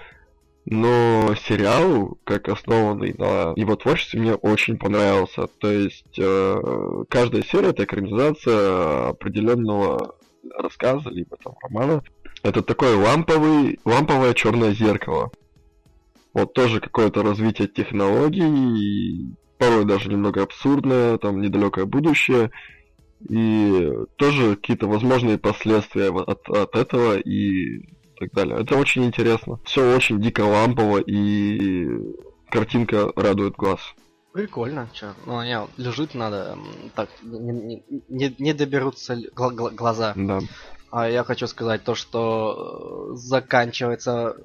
[0.68, 5.46] Но сериал, как основанный на его творчестве, мне очень понравился.
[5.46, 10.16] То есть э, каждая серия это экранизация определенного
[10.58, 12.02] рассказа, либо там романа.
[12.42, 15.30] Это такое ламповый, ламповое черное зеркало.
[16.34, 22.50] Вот тоже какое-то развитие технологий, порой даже немного абсурдное, там недалекое будущее.
[23.28, 28.60] И тоже какие-то возможные последствия от, от этого и так далее.
[28.60, 29.60] Это очень интересно.
[29.64, 31.88] Все очень дико лампово и
[32.50, 33.80] картинка радует глаз.
[34.32, 35.14] Прикольно, чё.
[35.24, 36.58] Ну, не, лежит надо,
[36.94, 40.12] так, не, не, не доберутся гла- гла- глаза.
[40.14, 40.40] Да.
[40.90, 44.36] А я хочу сказать то, что э, заканчивается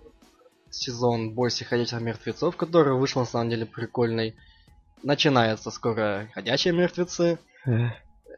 [0.70, 4.36] сезон Бойся ходячих мертвецов, который вышел на самом деле прикольный.
[5.04, 7.38] Начинается скоро ходячие мертвецы.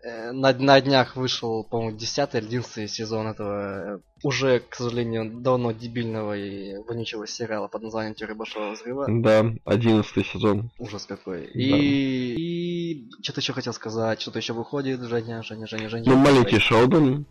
[0.03, 5.39] Э, на, на днях вышел, по-моему, 10 или 11 сезон этого э, уже, к сожалению,
[5.39, 9.05] давно дебильного и вонючего сериала под названием Теория Большого Взрыва.
[9.07, 10.71] Да, 11 сезон.
[10.77, 11.43] Ужас какой.
[11.43, 11.49] Да.
[11.53, 16.03] И, и что-то еще хотел сказать, что-то еще выходит, Женя, Женя, Женя, Женя.
[16.05, 17.25] Ну, маленький Шелдон.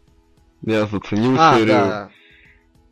[0.63, 1.69] Я заценил а, серию.
[1.69, 2.11] Да.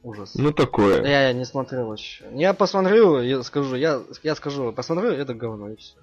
[0.03, 0.35] Ужас.
[0.35, 1.03] Ну такое.
[1.03, 2.27] Я, я не смотрел еще.
[2.33, 5.95] Я посмотрю, я скажу, я, я скажу, посмотрю, это говно и все.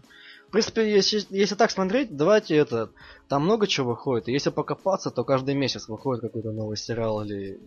[0.47, 2.91] В принципе, если, если так смотреть, давайте это...
[3.27, 4.29] Там много чего выходит.
[4.29, 7.59] И если покопаться, то каждый месяц выходит какой-то новый сериал или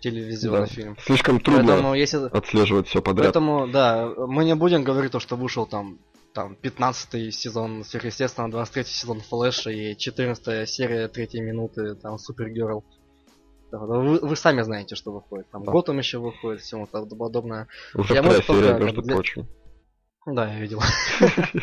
[0.00, 0.66] телевизионный да.
[0.66, 0.96] фильм.
[1.04, 2.28] Слишком трудно Поэтому, если...
[2.28, 3.26] отслеживать все подряд.
[3.26, 5.98] Поэтому, да, мы не будем говорить то, что вышел там
[6.32, 12.84] там 15 сезон сверхъестественного, 23 сезон Флэша и 14 серия 3 минуты там Супергерл.
[13.70, 15.48] Вы, вы сами знаете, что выходит.
[15.50, 15.72] Там да.
[15.72, 17.68] Готэм еще выходит, всему подобное.
[17.94, 19.14] Уже я вторая серия, между для...
[19.14, 19.46] прочим.
[20.24, 20.80] Да, я видел.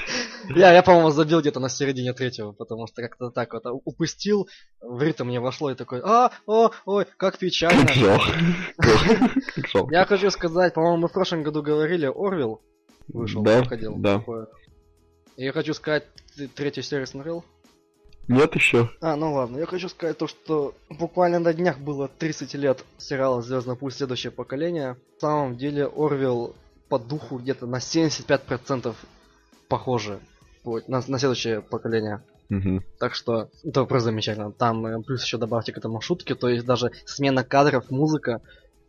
[0.56, 4.50] я, я, по-моему, забил где-то на середине третьего, потому что как-то так вот упустил,
[4.82, 7.90] в ритм мне вошло и такой, а, о, ой, как печально.
[9.92, 12.62] я хочу сказать, по-моему, мы в прошлом году говорили, Орвил
[13.08, 13.96] вышел, да, выходил.
[13.98, 14.24] Да.
[15.38, 16.04] И я хочу сказать,
[16.36, 17.46] ты третью серию смотрел?
[18.28, 18.92] Нет еще.
[19.02, 19.58] А, ну ладно.
[19.58, 24.32] Я хочу сказать то, что буквально на днях было 30 лет сериала Звездный путь следующее
[24.32, 24.98] поколение.
[25.18, 26.54] В самом деле Орвил
[26.90, 28.96] по духу где-то на 75%
[29.68, 30.20] похожи
[30.88, 32.22] на, на следующее поколение.
[32.50, 32.82] Угу.
[33.00, 34.52] Так что это просто замечательно.
[34.52, 38.42] Там э, плюс еще добавьте к этому шутки, то есть даже смена кадров, музыка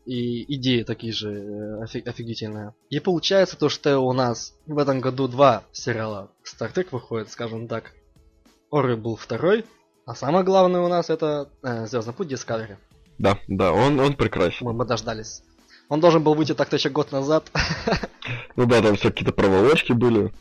[0.06, 2.74] и идеи такие же э, офиг- офигительные.
[2.88, 7.68] И получается то, что у нас в этом году два сериала Star Trek выходит, скажем
[7.68, 7.92] так.
[8.70, 9.66] Оры был второй,
[10.06, 12.76] а самое главное у нас это э, Звездный путь Discovery.
[13.18, 14.64] Да, да, он, он прекрасен.
[14.64, 15.42] Мы, мы дождались.
[15.90, 17.50] Он должен был выйти так-то еще год назад.
[18.54, 20.32] Ну да, там все какие-то проволочки были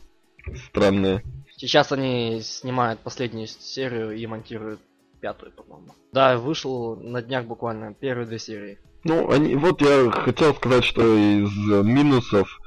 [0.68, 1.24] странные.
[1.56, 4.80] Сейчас они снимают последнюю серию и монтируют
[5.20, 5.94] пятую, по-моему.
[6.12, 8.78] Да, вышел на днях буквально первые две серии.
[9.04, 11.50] Ну, они, вот я хотел сказать, что из
[11.84, 12.60] минусов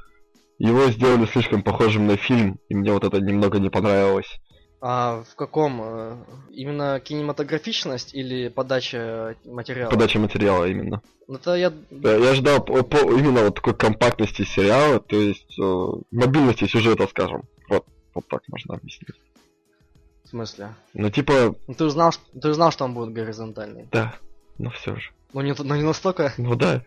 [0.58, 4.40] его сделали слишком похожим на фильм, и мне вот это немного не понравилось.
[4.86, 5.80] А в каком?
[5.82, 6.16] э,
[6.52, 9.90] Именно кинематографичность или подача материала?
[9.90, 11.00] Подача материала именно.
[11.26, 11.72] Ну, Это я...
[11.90, 17.44] Я, я ждал именно вот такой компактности сериала, то есть э, мобильности сюжета, скажем.
[17.70, 19.08] Вот, вот так можно объяснить.
[20.24, 20.74] В смысле?
[20.92, 23.88] Ну, типа, Ну, ты же знал, что- ты же знал, что он будет горизонтальный.
[23.90, 24.14] да,
[24.58, 25.12] но все же.
[25.32, 26.34] Ну, не, но не настолько.
[26.36, 26.82] Ну да.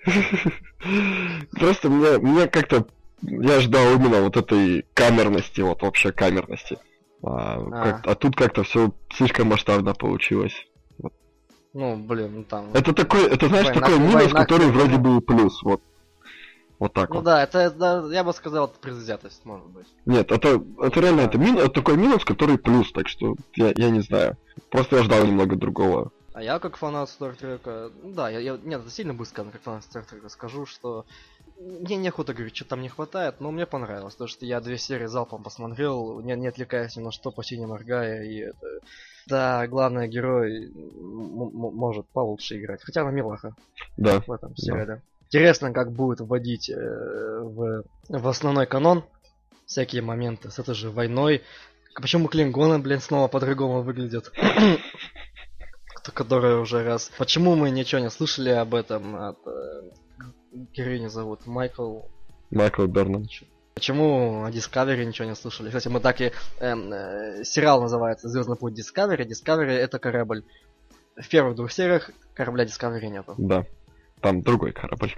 [1.51, 2.85] Просто мне, мне как-то...
[3.23, 6.77] Я ждал именно вот этой камерности, вот вообще камерности.
[7.23, 7.83] А, А.
[7.83, 10.53] как- а тут как-то все слишком масштабно получилось.
[11.73, 12.71] Ну, блин, ну там...
[12.73, 15.81] Это такой, это знаешь, Война- такой минус, война который вроде бы и плюс, вот.
[16.79, 17.25] Вот так Ну вот.
[17.25, 19.87] да, это, да, я бы сказал, это предвзятость, может быть.
[20.05, 23.89] Нет, это, это реально, это, мин, это такой минус, который плюс, так что я, я
[23.89, 24.37] не знаю.
[24.69, 26.11] Просто я ждал немного другого.
[26.33, 29.83] А я как фанат Стартрека, ну да, я, я нет, это сильно быстро, как фанат
[29.83, 31.05] Стартрека скажу, что
[31.59, 35.07] мне неохота говорить, что там не хватает, но мне понравилось, потому что я две серии
[35.07, 38.67] залпом посмотрел, не, не отвлекаясь ни на что, почти не моргая, и это...
[39.25, 43.55] Да, главный герой может получше играть, хотя она милаха
[43.97, 44.21] Да.
[44.25, 45.01] в этом сериале.
[45.25, 49.03] Интересно, как будет вводить э, в, в основной канон
[49.65, 51.41] всякие моменты с этой же войной.
[51.95, 54.31] Почему клингоны, блин, снова по-другому выглядят?
[55.95, 57.11] Кто- Которые уже раз...
[57.17, 59.37] Почему мы ничего не слышали об этом от...
[59.45, 59.81] э,
[60.73, 61.99] героини зовут Майкл...
[62.51, 63.27] Майкл Бернан.
[63.75, 65.67] Почему о Discovery ничего не слышали?
[65.67, 66.31] Кстати, мы так и...
[66.59, 69.27] эм, э, сериал называется Звездный путь Discovery.
[69.27, 70.43] Discovery это корабль.
[71.15, 73.35] В первых двух сериях корабля Discovery нету.
[73.37, 73.65] Да.
[74.21, 75.13] Там другой корабль.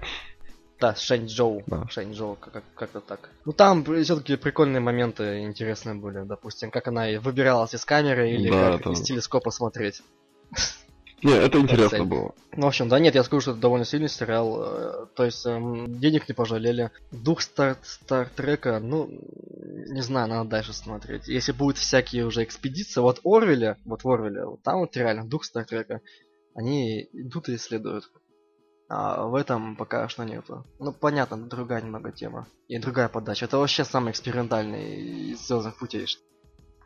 [0.78, 1.62] Да, Шэньчжоу.
[1.66, 1.86] Да.
[1.88, 3.30] Шэньчжоу, как- как- как-то так.
[3.44, 8.50] Ну там все-таки прикольные моменты интересные были, допустим, как она и выбиралась из камеры или
[8.50, 10.02] Да, как это- из телескопа смотреть.
[11.22, 12.06] Не, это интересно цель.
[12.06, 12.34] было.
[12.56, 14.62] Ну, в общем, да нет, я скажу, что это довольно сильный сериал.
[14.62, 16.90] э, То есть эм, денег не пожалели.
[17.12, 21.28] Дух Стар Стартрека, ну, не знаю, надо дальше смотреть.
[21.28, 25.44] Если будут всякие уже экспедиции, вот Орвеля, вот в Орвеле, вот там вот реально дух
[25.44, 26.00] Стартрека,
[26.54, 28.10] они идут и исследуют.
[28.88, 30.66] А в этом пока что нету.
[30.80, 32.48] Ну, понятно, другая немного тема.
[32.66, 33.44] И другая подача.
[33.44, 36.06] Это вообще самый экспериментальный из Звездных путей.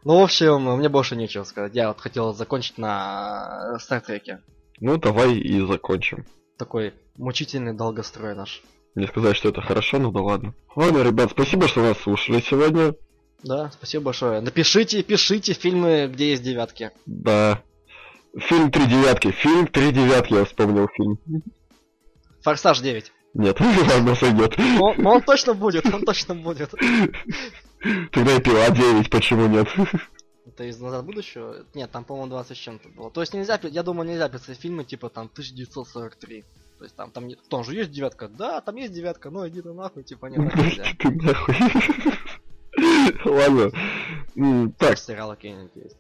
[0.05, 1.75] Ну, в общем, мне больше нечего сказать.
[1.75, 4.41] Я вот хотел закончить на Стартреке.
[4.81, 6.27] Ну, давай и закончим.
[6.59, 8.63] Такой мучительный долгострой наш.
[8.95, 10.55] Не сказать, что это хорошо, ну да ладно.
[10.77, 12.95] Ладно, ребят, спасибо, что нас слушали сегодня.
[13.43, 14.41] Да, спасибо большое.
[14.41, 16.91] Напишите, пишите фильмы, где есть девятки.
[17.07, 17.63] Да.
[18.37, 19.31] Фильм «Три девятки».
[19.31, 21.19] Фильм «Три девятки», я вспомнил фильм.
[22.43, 23.13] Форсаж 9.
[23.35, 24.59] Нет, ладно, сойдет.
[24.81, 26.75] Он, он точно будет, он точно будет.
[28.13, 29.69] Тогда и пила 9, почему нет?
[30.47, 31.65] Это из назад в будущего?
[31.75, 33.11] Нет, там, по-моему, 20 с чем-то было.
[33.11, 36.45] То есть нельзя, я думаю, нельзя писать фильмы типа там 1943.
[36.79, 38.29] То есть там, там, не- там же есть девятка.
[38.29, 40.85] Да, там есть девятка, но иди ты нахуй, типа нет, так нельзя.
[40.99, 41.55] Ты нахуй.
[43.25, 43.71] Ладно.
[43.71, 45.97] Так, Так, сериал какие-нибудь есть.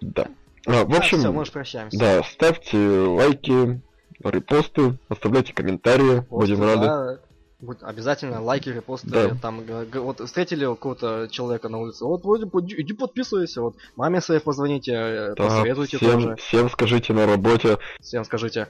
[0.00, 0.28] да.
[0.66, 1.98] А, В все, общем, мы уж прощаемся.
[1.98, 3.80] да, ставьте лайки,
[4.22, 7.20] репосты, оставляйте комментарии, будем рады.
[7.58, 9.08] Будь- обязательно лайки, репосты.
[9.08, 9.34] Да.
[9.40, 9.62] Там
[9.94, 12.04] вот встретили какого-то человека на улице.
[12.04, 12.46] Вот вроде
[12.76, 13.62] иди подписывайся.
[13.62, 16.36] Вот маме своей позвоните, э, Да, посоветуйте всем, тоже.
[16.36, 17.78] всем скажите на работе.
[18.00, 18.68] Всем скажите,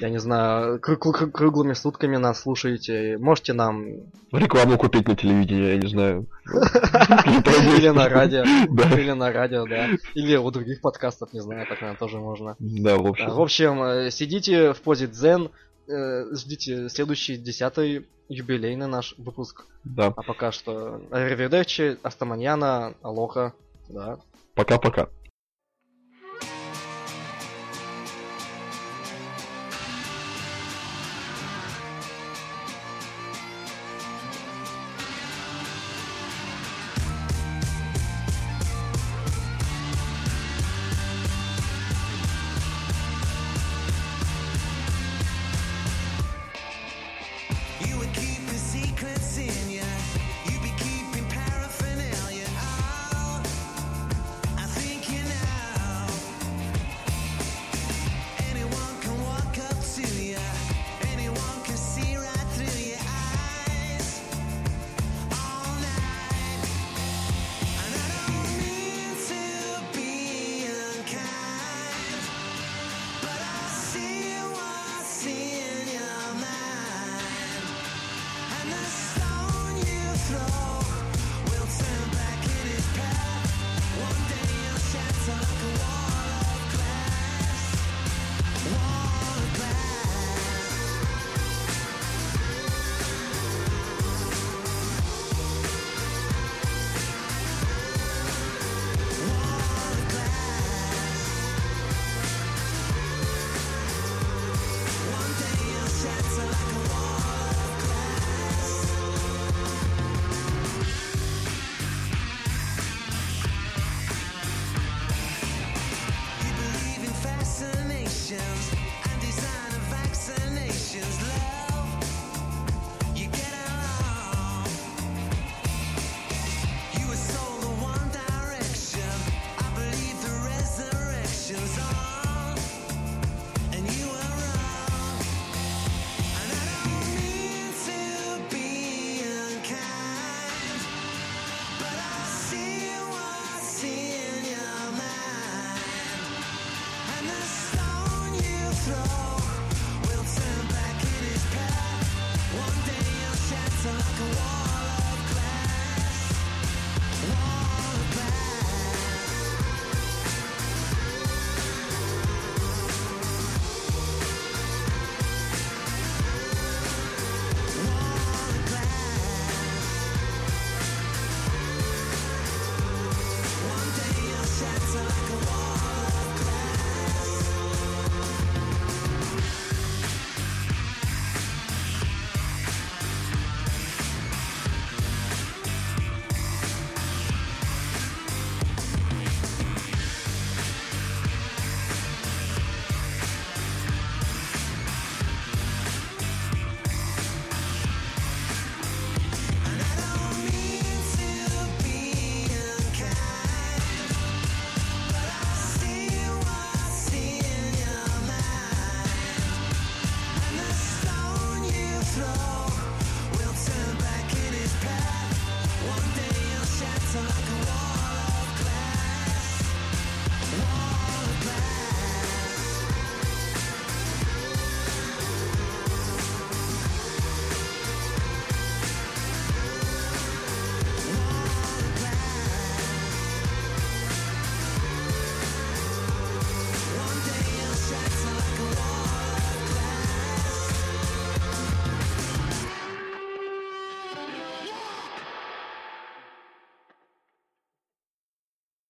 [0.00, 3.16] я не знаю, кры- кры- круглыми сутками нас слушаете.
[3.18, 3.86] Можете нам
[4.32, 6.26] Рекламу купить на телевидении, я не знаю.
[6.44, 9.88] или на радио, или на радио, да.
[10.14, 12.56] Или у других подкастов, не знаю, так наверное, тоже можно.
[12.58, 13.30] да, в общем.
[13.30, 15.50] В общем, э, сидите в позе дзен,
[15.88, 19.66] э, ждите следующий десятый юбилейный наш выпуск.
[19.84, 23.52] Да, А пока что Аривидерчи, Астаманьяна, Алоха,
[23.88, 24.18] да.
[24.54, 25.08] пока-пока.